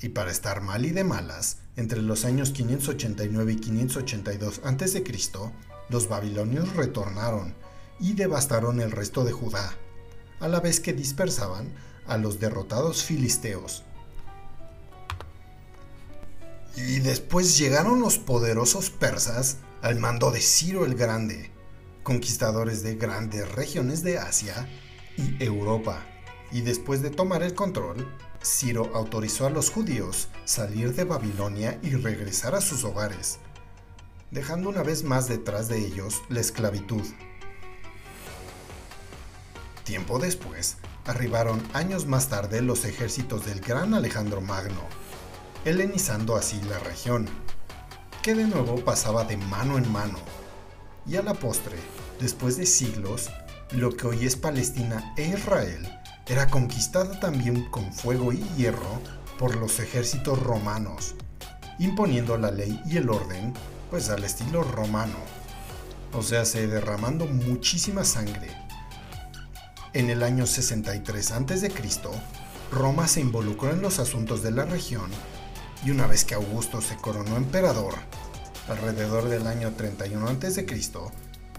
Y 0.03 0.11
para 0.11 0.31
estar 0.31 0.63
mal 0.63 0.87
y 0.87 0.91
de 0.91 1.05
malas, 1.05 1.59
entre 1.77 2.03
los 2.03 2.25
años 2.25 2.51
589 2.51 3.53
y 3.53 3.57
582 3.57 4.61
a.C., 4.65 5.05
los 5.89 6.09
babilonios 6.09 6.75
retornaron 6.75 7.55
y 7.99 8.15
devastaron 8.15 8.81
el 8.81 8.91
resto 8.91 9.25
de 9.25 9.33
Judá, 9.33 9.75
a 10.41 10.49
la 10.49 10.61
vez 10.61 10.81
que 10.81 10.93
dispersaban 10.93 11.73
a 12.07 12.17
los 12.17 12.41
derrotados 12.41 13.05
filisteos. 13.05 13.85
Y 16.87 17.01
después 17.01 17.59
llegaron 17.59 18.01
los 18.01 18.19
poderosos 18.19 18.91
persas 18.91 19.59
al 19.83 19.99
mando 19.99 20.31
de 20.31 20.41
Ciro 20.41 20.85
el 20.85 20.95
Grande, 20.95 21.51
conquistadores 22.03 22.83
de 22.83 22.97
grandes 22.97 23.51
regiones 23.53 24.03
de 24.03 24.19
Asia 24.19 24.69
y 25.17 25.43
Europa 25.43 26.05
y 26.53 26.63
después 26.63 27.03
de 27.03 27.11
tomar 27.11 27.43
el 27.43 27.55
control, 27.55 28.09
Ciro 28.43 28.91
autorizó 28.95 29.47
a 29.47 29.51
los 29.51 29.71
judíos 29.71 30.29
salir 30.45 30.95
de 30.95 31.05
Babilonia 31.05 31.79
y 31.83 31.91
regresar 31.91 32.55
a 32.55 32.61
sus 32.61 32.85
hogares, 32.85 33.39
dejando 34.31 34.69
una 34.69 34.83
vez 34.83 35.05
más 35.05 35.29
detrás 35.29 35.69
de 35.69 35.79
ellos 35.79 36.23
la 36.29 36.41
esclavitud. 36.41 37.05
Tiempo 39.85 40.19
después, 40.19 40.79
arribaron 41.05 41.63
años 41.73 42.07
más 42.07 42.29
tarde 42.29 42.63
los 42.63 42.85
ejércitos 42.85 43.45
del 43.47 43.61
gran 43.61 43.95
Alejandro 43.95 44.41
Magno, 44.41 44.89
helenizando 45.65 46.37
así 46.37 46.61
la 46.69 46.79
región, 46.79 47.29
que 48.23 48.35
de 48.35 48.45
nuevo 48.45 48.77
pasaba 48.85 49.25
de 49.25 49.37
mano 49.37 49.77
en 49.79 49.91
mano, 49.91 50.19
y 51.07 51.17
a 51.17 51.23
la 51.23 51.35
postre, 51.35 51.77
después 52.19 52.57
de 52.57 52.67
siglos, 52.67 53.31
lo 53.73 53.97
que 53.97 54.07
hoy 54.07 54.27
es 54.27 54.37
Palestina 54.37 55.13
e 55.17 55.29
Israel 55.29 55.89
era 56.27 56.49
conquistada 56.49 57.19
también 57.21 57.69
con 57.71 57.93
fuego 57.93 58.33
y 58.33 58.39
hierro 58.57 59.01
por 59.39 59.57
los 59.57 59.81
ejércitos 59.81 60.41
romanos, 60.43 61.15
imponiendo 61.79 62.37
la 62.37 62.51
ley 62.51 62.81
y 62.87 62.97
el 62.97 63.11
orden 63.11 63.53
pues 63.91 64.09
al 64.09 64.25
estilo 64.25 64.63
romano, 64.63 65.17
o 66.13 66.23
sea, 66.23 66.45
se 66.45 66.67
derramando 66.67 67.27
muchísima 67.27 68.05
sangre. 68.05 68.49
En 69.93 70.09
el 70.09 70.23
año 70.23 70.47
63 70.47 71.33
a.C., 71.33 71.73
Roma 72.71 73.09
se 73.09 73.21
involucró 73.21 73.71
en 73.73 73.83
los 73.83 73.99
asuntos 73.99 74.43
de 74.45 74.53
la 74.53 74.65
región 74.65 75.11
y 75.85 75.91
una 75.91 76.07
vez 76.07 76.25
que 76.25 76.35
Augusto 76.35 76.81
se 76.81 76.97
coronó 76.97 77.37
emperador, 77.37 77.95
alrededor 78.69 79.29
del 79.29 79.47
año 79.47 79.73
31 79.73 80.29
a.C., 80.29 80.67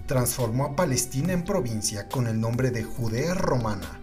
transformó 0.05 0.65
a 0.65 0.75
Palestina 0.75 1.34
en 1.34 1.43
provincia 1.43 2.07
con 2.10 2.27
el 2.27 2.39
nombre 2.39 2.71
de 2.71 2.84
Judea 2.84 3.34
Romana. 3.34 3.99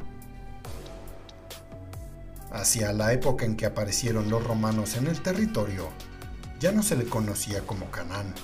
Hacia 2.51 2.93
la 2.93 3.13
época 3.13 3.45
en 3.45 3.57
que 3.57 3.67
aparecieron 3.67 4.31
los 4.31 4.43
romanos 4.43 4.97
en 4.97 5.07
el 5.07 5.21
territorio, 5.23 5.91
ya 6.61 6.73
no 6.73 6.83
se 6.83 6.97
le 6.97 7.05
conocía 7.05 7.61
como 7.61 7.91
Canaán, 7.91 8.35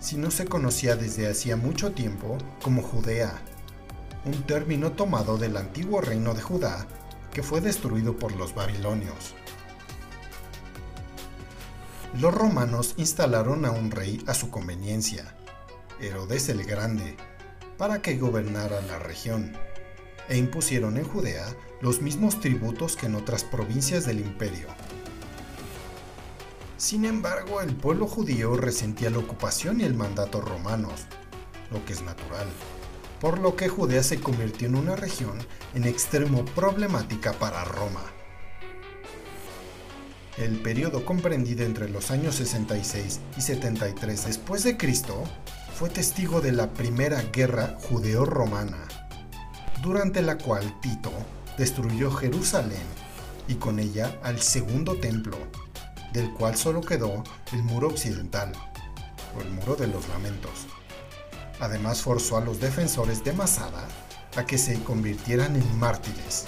sino 0.00 0.30
se 0.30 0.46
conocía 0.46 0.96
desde 0.96 1.30
hacía 1.30 1.56
mucho 1.56 1.92
tiempo 1.92 2.36
como 2.62 2.82
Judea, 2.82 3.40
un 4.24 4.42
término 4.42 4.92
tomado 4.92 5.38
del 5.38 5.56
antiguo 5.56 6.00
reino 6.00 6.34
de 6.34 6.42
Judá 6.42 6.86
que 7.32 7.42
fue 7.42 7.60
destruido 7.60 8.16
por 8.16 8.34
los 8.34 8.54
babilonios. 8.54 9.34
Los 12.18 12.34
romanos 12.34 12.94
instalaron 12.96 13.64
a 13.64 13.70
un 13.70 13.92
rey 13.92 14.20
a 14.26 14.34
su 14.34 14.50
conveniencia, 14.50 15.36
Herodes 16.00 16.48
el 16.48 16.64
Grande, 16.64 17.16
para 17.78 18.02
que 18.02 18.18
gobernara 18.18 18.80
la 18.80 18.98
región, 18.98 19.52
e 20.28 20.36
impusieron 20.36 20.96
en 20.96 21.04
Judea 21.04 21.46
los 21.80 22.02
mismos 22.02 22.40
tributos 22.40 22.96
que 22.96 23.06
en 23.06 23.14
otras 23.14 23.44
provincias 23.44 24.06
del 24.06 24.18
imperio. 24.18 24.66
Sin 26.78 27.04
embargo, 27.04 27.60
el 27.60 27.76
pueblo 27.76 28.08
judío 28.08 28.56
resentía 28.56 29.10
la 29.10 29.18
ocupación 29.18 29.80
y 29.80 29.84
el 29.84 29.94
mandato 29.94 30.40
romanos, 30.40 31.02
lo 31.70 31.84
que 31.84 31.92
es 31.92 32.02
natural, 32.02 32.48
por 33.20 33.38
lo 33.38 33.54
que 33.54 33.68
Judea 33.68 34.02
se 34.02 34.18
convirtió 34.18 34.66
en 34.66 34.74
una 34.74 34.96
región 34.96 35.38
en 35.74 35.84
extremo 35.84 36.44
problemática 36.44 37.34
para 37.34 37.62
Roma. 37.62 38.02
El 40.38 40.60
periodo 40.60 41.04
comprendido 41.04 41.64
entre 41.64 41.88
los 41.88 42.10
años 42.10 42.36
66 42.36 43.20
y 43.36 43.40
73 43.40 44.26
después 44.26 44.62
de 44.62 44.76
Cristo 44.76 45.24
fue 45.74 45.90
testigo 45.90 46.40
de 46.40 46.52
la 46.52 46.72
primera 46.72 47.20
guerra 47.32 47.76
judeo-romana, 47.88 48.86
durante 49.82 50.22
la 50.22 50.38
cual 50.38 50.78
Tito 50.80 51.12
destruyó 51.58 52.10
Jerusalén 52.12 52.82
y 53.48 53.54
con 53.54 53.80
ella 53.80 54.18
al 54.22 54.40
segundo 54.40 54.94
templo, 54.96 55.36
del 56.12 56.32
cual 56.34 56.56
solo 56.56 56.80
quedó 56.80 57.24
el 57.52 57.62
muro 57.64 57.88
occidental, 57.88 58.52
o 59.36 59.40
el 59.40 59.50
muro 59.50 59.74
de 59.74 59.88
los 59.88 60.08
lamentos. 60.08 60.66
Además 61.58 62.02
forzó 62.02 62.38
a 62.38 62.40
los 62.40 62.60
defensores 62.60 63.24
de 63.24 63.32
Masada 63.32 63.86
a 64.36 64.46
que 64.46 64.58
se 64.58 64.80
convirtieran 64.84 65.56
en 65.56 65.78
mártires. 65.78 66.46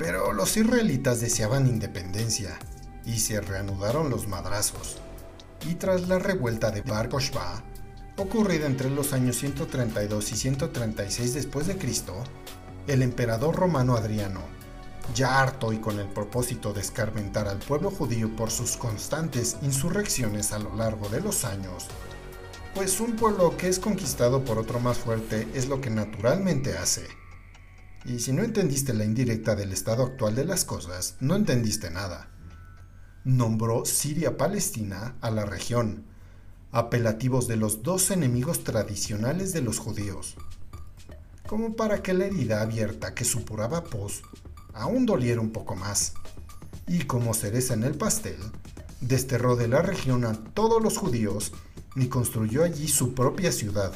Pero 0.00 0.32
los 0.32 0.56
israelitas 0.56 1.20
deseaban 1.20 1.66
independencia 1.66 2.58
y 3.04 3.18
se 3.18 3.38
reanudaron 3.42 4.08
los 4.08 4.28
madrazos. 4.28 4.96
Y 5.68 5.74
tras 5.74 6.08
la 6.08 6.18
revuelta 6.18 6.70
de 6.70 6.80
Bar 6.80 7.10
Kokhba, 7.10 7.62
ocurrida 8.16 8.64
entre 8.64 8.88
los 8.88 9.12
años 9.12 9.36
132 9.36 10.32
y 10.32 10.36
136 10.36 11.34
después 11.34 11.66
de 11.66 11.76
Cristo, 11.76 12.14
el 12.86 13.02
emperador 13.02 13.54
romano 13.54 13.94
Adriano 13.94 14.40
ya 15.14 15.38
harto 15.38 15.70
y 15.70 15.80
con 15.80 16.00
el 16.00 16.08
propósito 16.08 16.72
de 16.72 16.80
escarmentar 16.80 17.46
al 17.46 17.58
pueblo 17.58 17.90
judío 17.90 18.34
por 18.36 18.50
sus 18.50 18.78
constantes 18.78 19.58
insurrecciones 19.60 20.52
a 20.52 20.60
lo 20.60 20.74
largo 20.76 21.10
de 21.10 21.20
los 21.20 21.44
años, 21.44 21.88
pues 22.74 23.00
un 23.00 23.16
pueblo 23.16 23.54
que 23.58 23.68
es 23.68 23.78
conquistado 23.78 24.46
por 24.46 24.56
otro 24.56 24.80
más 24.80 24.96
fuerte 24.96 25.46
es 25.52 25.68
lo 25.68 25.82
que 25.82 25.90
naturalmente 25.90 26.78
hace. 26.78 27.06
Y 28.04 28.20
si 28.20 28.32
no 28.32 28.42
entendiste 28.42 28.94
la 28.94 29.04
indirecta 29.04 29.54
del 29.54 29.72
estado 29.72 30.04
actual 30.04 30.34
de 30.34 30.44
las 30.44 30.64
cosas, 30.64 31.16
no 31.20 31.36
entendiste 31.36 31.90
nada. 31.90 32.28
Nombró 33.24 33.84
Siria-Palestina 33.84 35.16
a 35.20 35.30
la 35.30 35.44
región, 35.44 36.04
apelativos 36.72 37.46
de 37.46 37.56
los 37.56 37.82
dos 37.82 38.10
enemigos 38.10 38.64
tradicionales 38.64 39.52
de 39.52 39.60
los 39.60 39.78
judíos, 39.78 40.36
como 41.46 41.76
para 41.76 42.02
que 42.02 42.14
la 42.14 42.26
herida 42.26 42.62
abierta 42.62 43.14
que 43.14 43.24
supuraba 43.24 43.84
Pos 43.84 44.22
aún 44.72 45.04
doliera 45.04 45.40
un 45.40 45.50
poco 45.50 45.76
más. 45.76 46.14
Y 46.86 47.00
como 47.00 47.34
cereza 47.34 47.74
en 47.74 47.82
el 47.82 47.96
pastel, 47.96 48.38
desterró 49.00 49.56
de 49.56 49.68
la 49.68 49.82
región 49.82 50.24
a 50.24 50.32
todos 50.32 50.82
los 50.82 50.96
judíos 50.96 51.52
y 51.96 52.06
construyó 52.06 52.64
allí 52.64 52.88
su 52.88 53.14
propia 53.14 53.52
ciudad, 53.52 53.92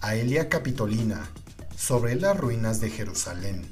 Aelia 0.00 0.48
Capitolina, 0.48 1.30
sobre 1.76 2.14
las 2.14 2.36
ruinas 2.36 2.80
de 2.80 2.90
Jerusalén. 2.90 3.66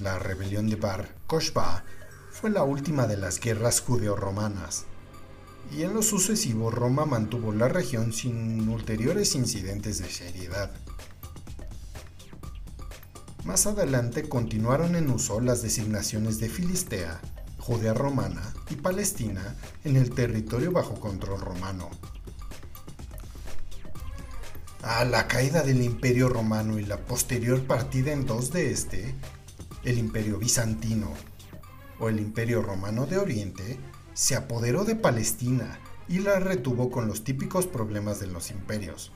La 0.00 0.18
rebelión 0.18 0.68
de 0.68 0.76
Bar 0.76 1.14
Kokhba 1.26 1.84
fue 2.30 2.50
la 2.50 2.62
última 2.62 3.06
de 3.06 3.16
las 3.16 3.40
guerras 3.40 3.80
judeo-romanas, 3.80 4.84
y 5.72 5.82
en 5.82 5.94
lo 5.94 6.02
sucesivo 6.02 6.70
Roma 6.70 7.04
mantuvo 7.04 7.52
la 7.52 7.68
región 7.68 8.12
sin 8.12 8.68
ulteriores 8.68 9.34
incidentes 9.34 9.98
de 9.98 10.08
seriedad. 10.08 10.70
Más 13.44 13.66
adelante 13.66 14.28
continuaron 14.28 14.94
en 14.94 15.10
uso 15.10 15.40
las 15.40 15.62
designaciones 15.62 16.38
de 16.38 16.48
Filistea, 16.48 17.20
Judea 17.58 17.92
romana 17.92 18.54
y 18.70 18.76
Palestina 18.76 19.56
en 19.84 19.96
el 19.96 20.10
territorio 20.10 20.72
bajo 20.72 20.98
control 21.00 21.40
romano. 21.40 21.90
A 24.82 25.04
la 25.04 25.26
caída 25.26 25.62
del 25.62 25.82
Imperio 25.82 26.28
romano 26.28 26.78
y 26.78 26.84
la 26.84 27.04
posterior 27.04 27.66
partida 27.66 28.12
en 28.12 28.26
dos 28.26 28.52
de 28.52 28.70
este, 28.70 29.12
el 29.82 29.98
Imperio 29.98 30.38
bizantino 30.38 31.12
o 31.98 32.08
el 32.08 32.20
Imperio 32.20 32.62
romano 32.62 33.04
de 33.06 33.18
Oriente 33.18 33.76
se 34.14 34.36
apoderó 34.36 34.84
de 34.84 34.94
Palestina 34.94 35.80
y 36.08 36.20
la 36.20 36.38
retuvo 36.38 36.90
con 36.90 37.08
los 37.08 37.24
típicos 37.24 37.66
problemas 37.66 38.20
de 38.20 38.28
los 38.28 38.52
imperios. 38.52 39.10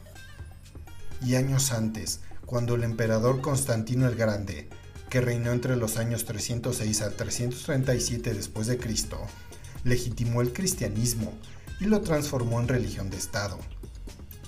Y 1.25 1.37
años 1.37 1.71
antes, 1.71 2.21
cuando 2.45 2.75
el 2.75 2.83
emperador 2.83 3.41
Constantino 3.41 4.09
el 4.09 4.17
Grande, 4.17 4.69
que 5.11 5.21
reinó 5.21 5.53
entre 5.53 5.77
los 5.77 5.97
años 5.97 6.25
306 6.25 7.03
al 7.03 7.15
337 7.15 8.35
después 8.35 8.67
de 8.67 8.79
Cristo, 8.79 9.21
legitimó 9.85 10.43
el 10.43 10.53
cristianismo 10.53 11.33
y 11.81 11.85
lo 11.85 12.01
transformó 12.01 12.61
en 12.61 12.67
religión 12.67 13.11
de 13.11 13.17
Estado. 13.17 13.59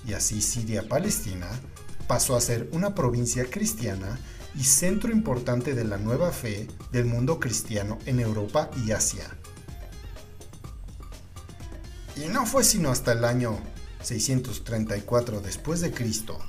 Y 0.05 0.13
así 0.13 0.41
Siria-Palestina 0.41 1.47
pasó 2.07 2.35
a 2.35 2.41
ser 2.41 2.69
una 2.71 2.93
provincia 2.93 3.45
cristiana 3.49 4.19
y 4.55 4.63
centro 4.63 5.11
importante 5.11 5.73
de 5.73 5.83
la 5.83 5.97
nueva 5.97 6.31
fe 6.31 6.67
del 6.91 7.05
mundo 7.05 7.39
cristiano 7.39 7.97
en 8.05 8.19
Europa 8.19 8.69
y 8.85 8.91
Asia. 8.91 9.25
Y 12.15 12.29
no 12.29 12.45
fue 12.45 12.63
sino 12.63 12.91
hasta 12.91 13.13
el 13.13 13.25
año 13.25 13.59
634 14.01 15.41
después 15.41 15.81
de 15.81 15.91
Cristo 15.91 16.39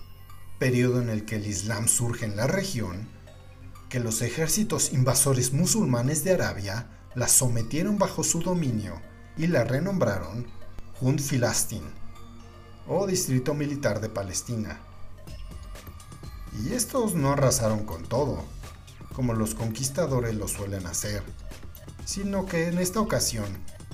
periodo 0.59 1.03
en 1.03 1.11
el 1.11 1.25
que 1.25 1.37
el 1.37 1.47
Islam 1.47 1.87
surge 1.87 2.25
en 2.25 2.37
la 2.37 2.47
región, 2.47 3.09
que 3.89 4.01
los 4.01 4.23
ejércitos 4.23 4.93
invasores 4.93 5.53
musulmanes 5.53 6.25
de 6.25 6.33
Arabia 6.33 6.89
la 7.15 7.29
sometieron 7.29 7.99
bajo 7.99 8.25
su 8.25 8.41
dominio 8.41 9.01
y 9.37 9.47
la 9.49 9.65
renombraron 9.65 10.47
Jund 11.01 11.21
Filastin, 11.21 11.83
o 12.89 13.07
Distrito 13.07 13.55
Militar 13.55 14.01
de 14.01 14.09
Palestina. 14.09 14.81
Y 16.65 16.73
estos 16.73 17.15
no 17.15 17.33
arrasaron 17.33 17.85
con 17.85 18.05
todo, 18.05 18.45
como 19.15 19.35
los 19.35 19.55
conquistadores 19.55 20.35
lo 20.35 20.49
suelen 20.49 20.87
hacer, 20.87 21.23
sino 22.05 22.47
que 22.47 22.69
en 22.69 22.79
esta 22.79 23.01
ocasión 23.01 23.47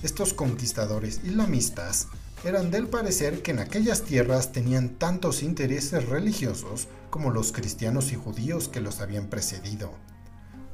estos 0.02 0.34
conquistadores 0.34 1.20
islamistas 1.24 2.08
eran 2.44 2.70
del 2.70 2.88
parecer 2.88 3.42
que 3.42 3.52
en 3.52 3.60
aquellas 3.60 4.02
tierras 4.02 4.52
tenían 4.52 4.90
tantos 4.90 5.42
intereses 5.42 6.08
religiosos 6.08 6.88
como 7.08 7.30
los 7.30 7.52
cristianos 7.52 8.12
y 8.12 8.16
judíos 8.16 8.68
que 8.68 8.80
los 8.80 9.00
habían 9.00 9.28
precedido, 9.28 9.92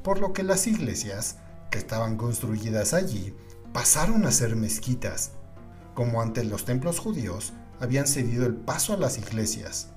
por 0.03 0.19
lo 0.19 0.33
que 0.33 0.43
las 0.43 0.67
iglesias, 0.67 1.37
que 1.69 1.77
estaban 1.77 2.17
construidas 2.17 2.93
allí, 2.93 3.35
pasaron 3.71 4.25
a 4.25 4.31
ser 4.31 4.55
mezquitas, 4.55 5.31
como 5.93 6.21
antes 6.21 6.45
los 6.45 6.65
templos 6.65 6.99
judíos 6.99 7.53
habían 7.79 8.07
cedido 8.07 8.45
el 8.45 8.55
paso 8.55 8.93
a 8.93 8.97
las 8.97 9.17
iglesias. 9.17 9.87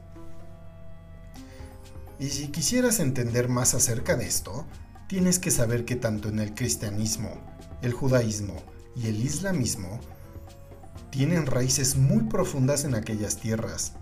Y 2.19 2.29
si 2.29 2.49
quisieras 2.49 3.01
entender 3.01 3.49
más 3.49 3.75
acerca 3.75 4.17
de 4.17 4.27
esto, 4.27 4.67
tienes 5.09 5.39
que 5.39 5.51
saber 5.51 5.85
que 5.85 5.97
tanto 5.97 6.29
en 6.29 6.39
el 6.39 6.55
cristianismo, 6.55 7.31
el 7.83 7.93
judaísmo 7.93 8.55
y 8.95 9.09
el 9.09 9.21
islamismo 9.21 10.01
tienen 11.11 11.47
raíces 11.47 11.97
muy 11.97 12.23
profundas 12.23 12.85
en 12.85 12.95
aquellas 12.95 13.37
tierras, 13.37 13.93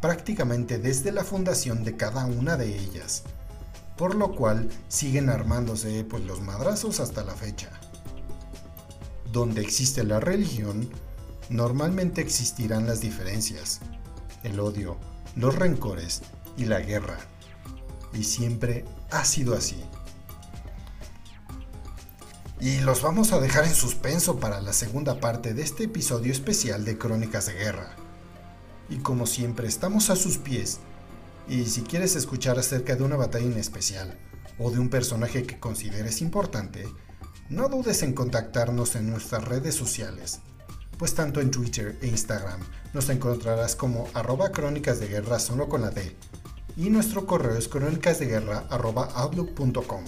prácticamente 0.00 0.78
desde 0.78 1.10
la 1.10 1.24
fundación 1.24 1.82
de 1.82 1.96
cada 1.96 2.26
una 2.26 2.56
de 2.56 2.78
ellas, 2.78 3.24
por 3.96 4.14
lo 4.14 4.34
cual 4.34 4.68
siguen 4.88 5.28
armándose 5.28 6.04
pues 6.04 6.22
los 6.24 6.40
madrazos 6.40 7.00
hasta 7.00 7.24
la 7.24 7.34
fecha. 7.34 7.70
Donde 9.32 9.62
existe 9.62 10.04
la 10.04 10.20
religión, 10.20 10.88
normalmente 11.50 12.20
existirán 12.20 12.86
las 12.86 13.00
diferencias, 13.00 13.80
el 14.44 14.60
odio, 14.60 14.96
los 15.34 15.56
rencores 15.56 16.22
y 16.56 16.64
la 16.64 16.80
guerra. 16.80 17.18
Y 18.14 18.24
siempre 18.24 18.84
ha 19.10 19.24
sido 19.24 19.54
así. 19.54 19.82
Y 22.60 22.78
los 22.80 23.02
vamos 23.02 23.32
a 23.32 23.40
dejar 23.40 23.64
en 23.64 23.74
suspenso 23.74 24.38
para 24.38 24.60
la 24.60 24.72
segunda 24.72 25.18
parte 25.18 25.52
de 25.54 25.62
este 25.62 25.84
episodio 25.84 26.30
especial 26.30 26.84
de 26.84 26.96
Crónicas 26.98 27.46
de 27.46 27.54
Guerra. 27.54 27.96
Y 28.88 28.98
como 28.98 29.26
siempre, 29.26 29.66
estamos 29.66 30.10
a 30.10 30.16
sus 30.16 30.38
pies. 30.38 30.78
Y 31.48 31.66
si 31.66 31.82
quieres 31.82 32.16
escuchar 32.16 32.58
acerca 32.58 32.94
de 32.94 33.02
una 33.02 33.16
batalla 33.16 33.46
en 33.46 33.56
especial, 33.56 34.16
o 34.58 34.70
de 34.70 34.78
un 34.78 34.88
personaje 34.88 35.44
que 35.44 35.58
consideres 35.58 36.20
importante, 36.20 36.86
no 37.48 37.68
dudes 37.68 38.02
en 38.02 38.12
contactarnos 38.12 38.94
en 38.94 39.10
nuestras 39.10 39.44
redes 39.44 39.74
sociales, 39.74 40.40
pues 41.00 41.14
tanto 41.14 41.40
en 41.40 41.50
Twitter 41.50 41.96
e 42.02 42.08
Instagram 42.08 42.60
nos 42.92 43.08
encontrarás 43.08 43.74
como 43.74 44.06
arroba 44.12 44.52
crónicas 44.52 45.00
de 45.00 45.08
guerra 45.08 45.38
solo 45.38 45.66
con 45.66 45.80
la 45.80 45.90
D, 45.90 46.14
y 46.76 46.90
nuestro 46.90 47.24
correo 47.24 47.56
es 47.56 47.68
crónicasdeguerra 47.68 48.66
arroba 48.68 49.06
outlook.com. 49.14 50.04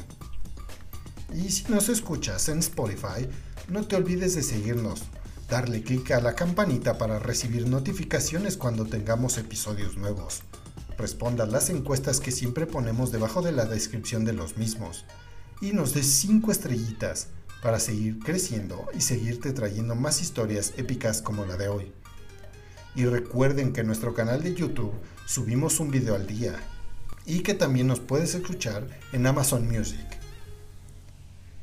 Y 1.35 1.51
si 1.51 1.73
nos 1.73 1.89
escuchas 1.89 2.51
en 2.51 2.59
Spotify, 2.59 3.27
no 3.69 3.87
te 3.87 3.97
olvides 3.97 4.35
de 4.35 4.43
seguirnos, 4.43 5.05
darle 5.49 5.83
clic 5.83 6.11
a 6.11 6.21
la 6.21 6.35
campanita 6.35 6.99
para 6.99 7.19
recibir 7.19 7.67
notificaciones 7.69 8.59
cuando 8.59 8.85
tengamos 8.85 9.39
episodios 9.39 9.97
nuevos. 9.97 10.43
Responda 10.99 11.47
las 11.47 11.71
encuestas 11.71 12.21
que 12.21 12.33
siempre 12.33 12.67
ponemos 12.67 13.11
debajo 13.13 13.41
de 13.41 13.53
la 13.53 13.65
descripción 13.65 14.27
de 14.27 14.35
los 14.35 14.59
mismos. 14.59 15.07
Y 15.63 15.73
nos 15.73 15.95
des 15.95 16.07
5 16.07 16.53
estrellitas 16.53 17.29
para 17.63 17.79
seguir 17.79 18.19
creciendo 18.19 18.89
y 18.93 19.01
seguirte 19.01 19.53
trayendo 19.53 19.95
más 19.95 20.21
historias 20.21 20.75
épicas 20.77 21.23
como 21.23 21.47
la 21.47 21.57
de 21.57 21.69
hoy. 21.69 21.93
Y 22.95 23.07
recuerden 23.07 23.73
que 23.73 23.81
en 23.81 23.87
nuestro 23.87 24.15
canal 24.15 24.43
de 24.43 24.55
YouTube 24.55 24.93
subimos 25.27 25.81
un 25.81 25.91
video 25.91 26.17
al 26.17 26.27
día 26.27 26.57
y 27.25 27.41
que 27.41 27.55
también 27.55 27.87
nos 27.87 28.01
puedes 28.01 28.35
escuchar 28.35 28.87
en 29.13 29.27
Amazon 29.27 29.67
Music. 29.67 30.05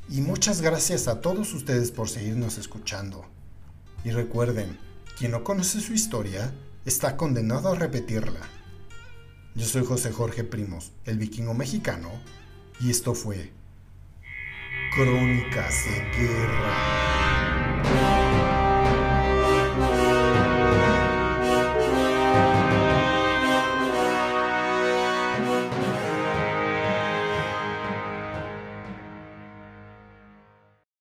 Y 0.10 0.22
muchas 0.22 0.62
gracias 0.62 1.08
a 1.08 1.22
todos 1.22 1.54
ustedes 1.54 1.92
por 1.92 2.10
seguirnos 2.10 2.58
escuchando. 2.58 3.26
Y 4.04 4.12
recuerden, 4.12 4.80
quien 5.18 5.32
no 5.32 5.44
conoce 5.44 5.82
su 5.82 5.94
historia 5.94 6.54
está 6.86 7.18
condenado 7.18 7.70
a 7.70 7.76
repetirla. 7.76 8.40
Yo 9.54 9.66
soy 9.66 9.86
José 9.86 10.12
Jorge 10.12 10.46
Primos, 10.46 10.94
el 11.06 11.20
vikingo 11.20 11.54
mexicano, 11.54 12.10
y 12.80 12.90
esto 12.90 13.14
fue 13.14 13.52
Crónicas 14.90 15.86
de 15.86 16.02
Guerra. 16.18 18.19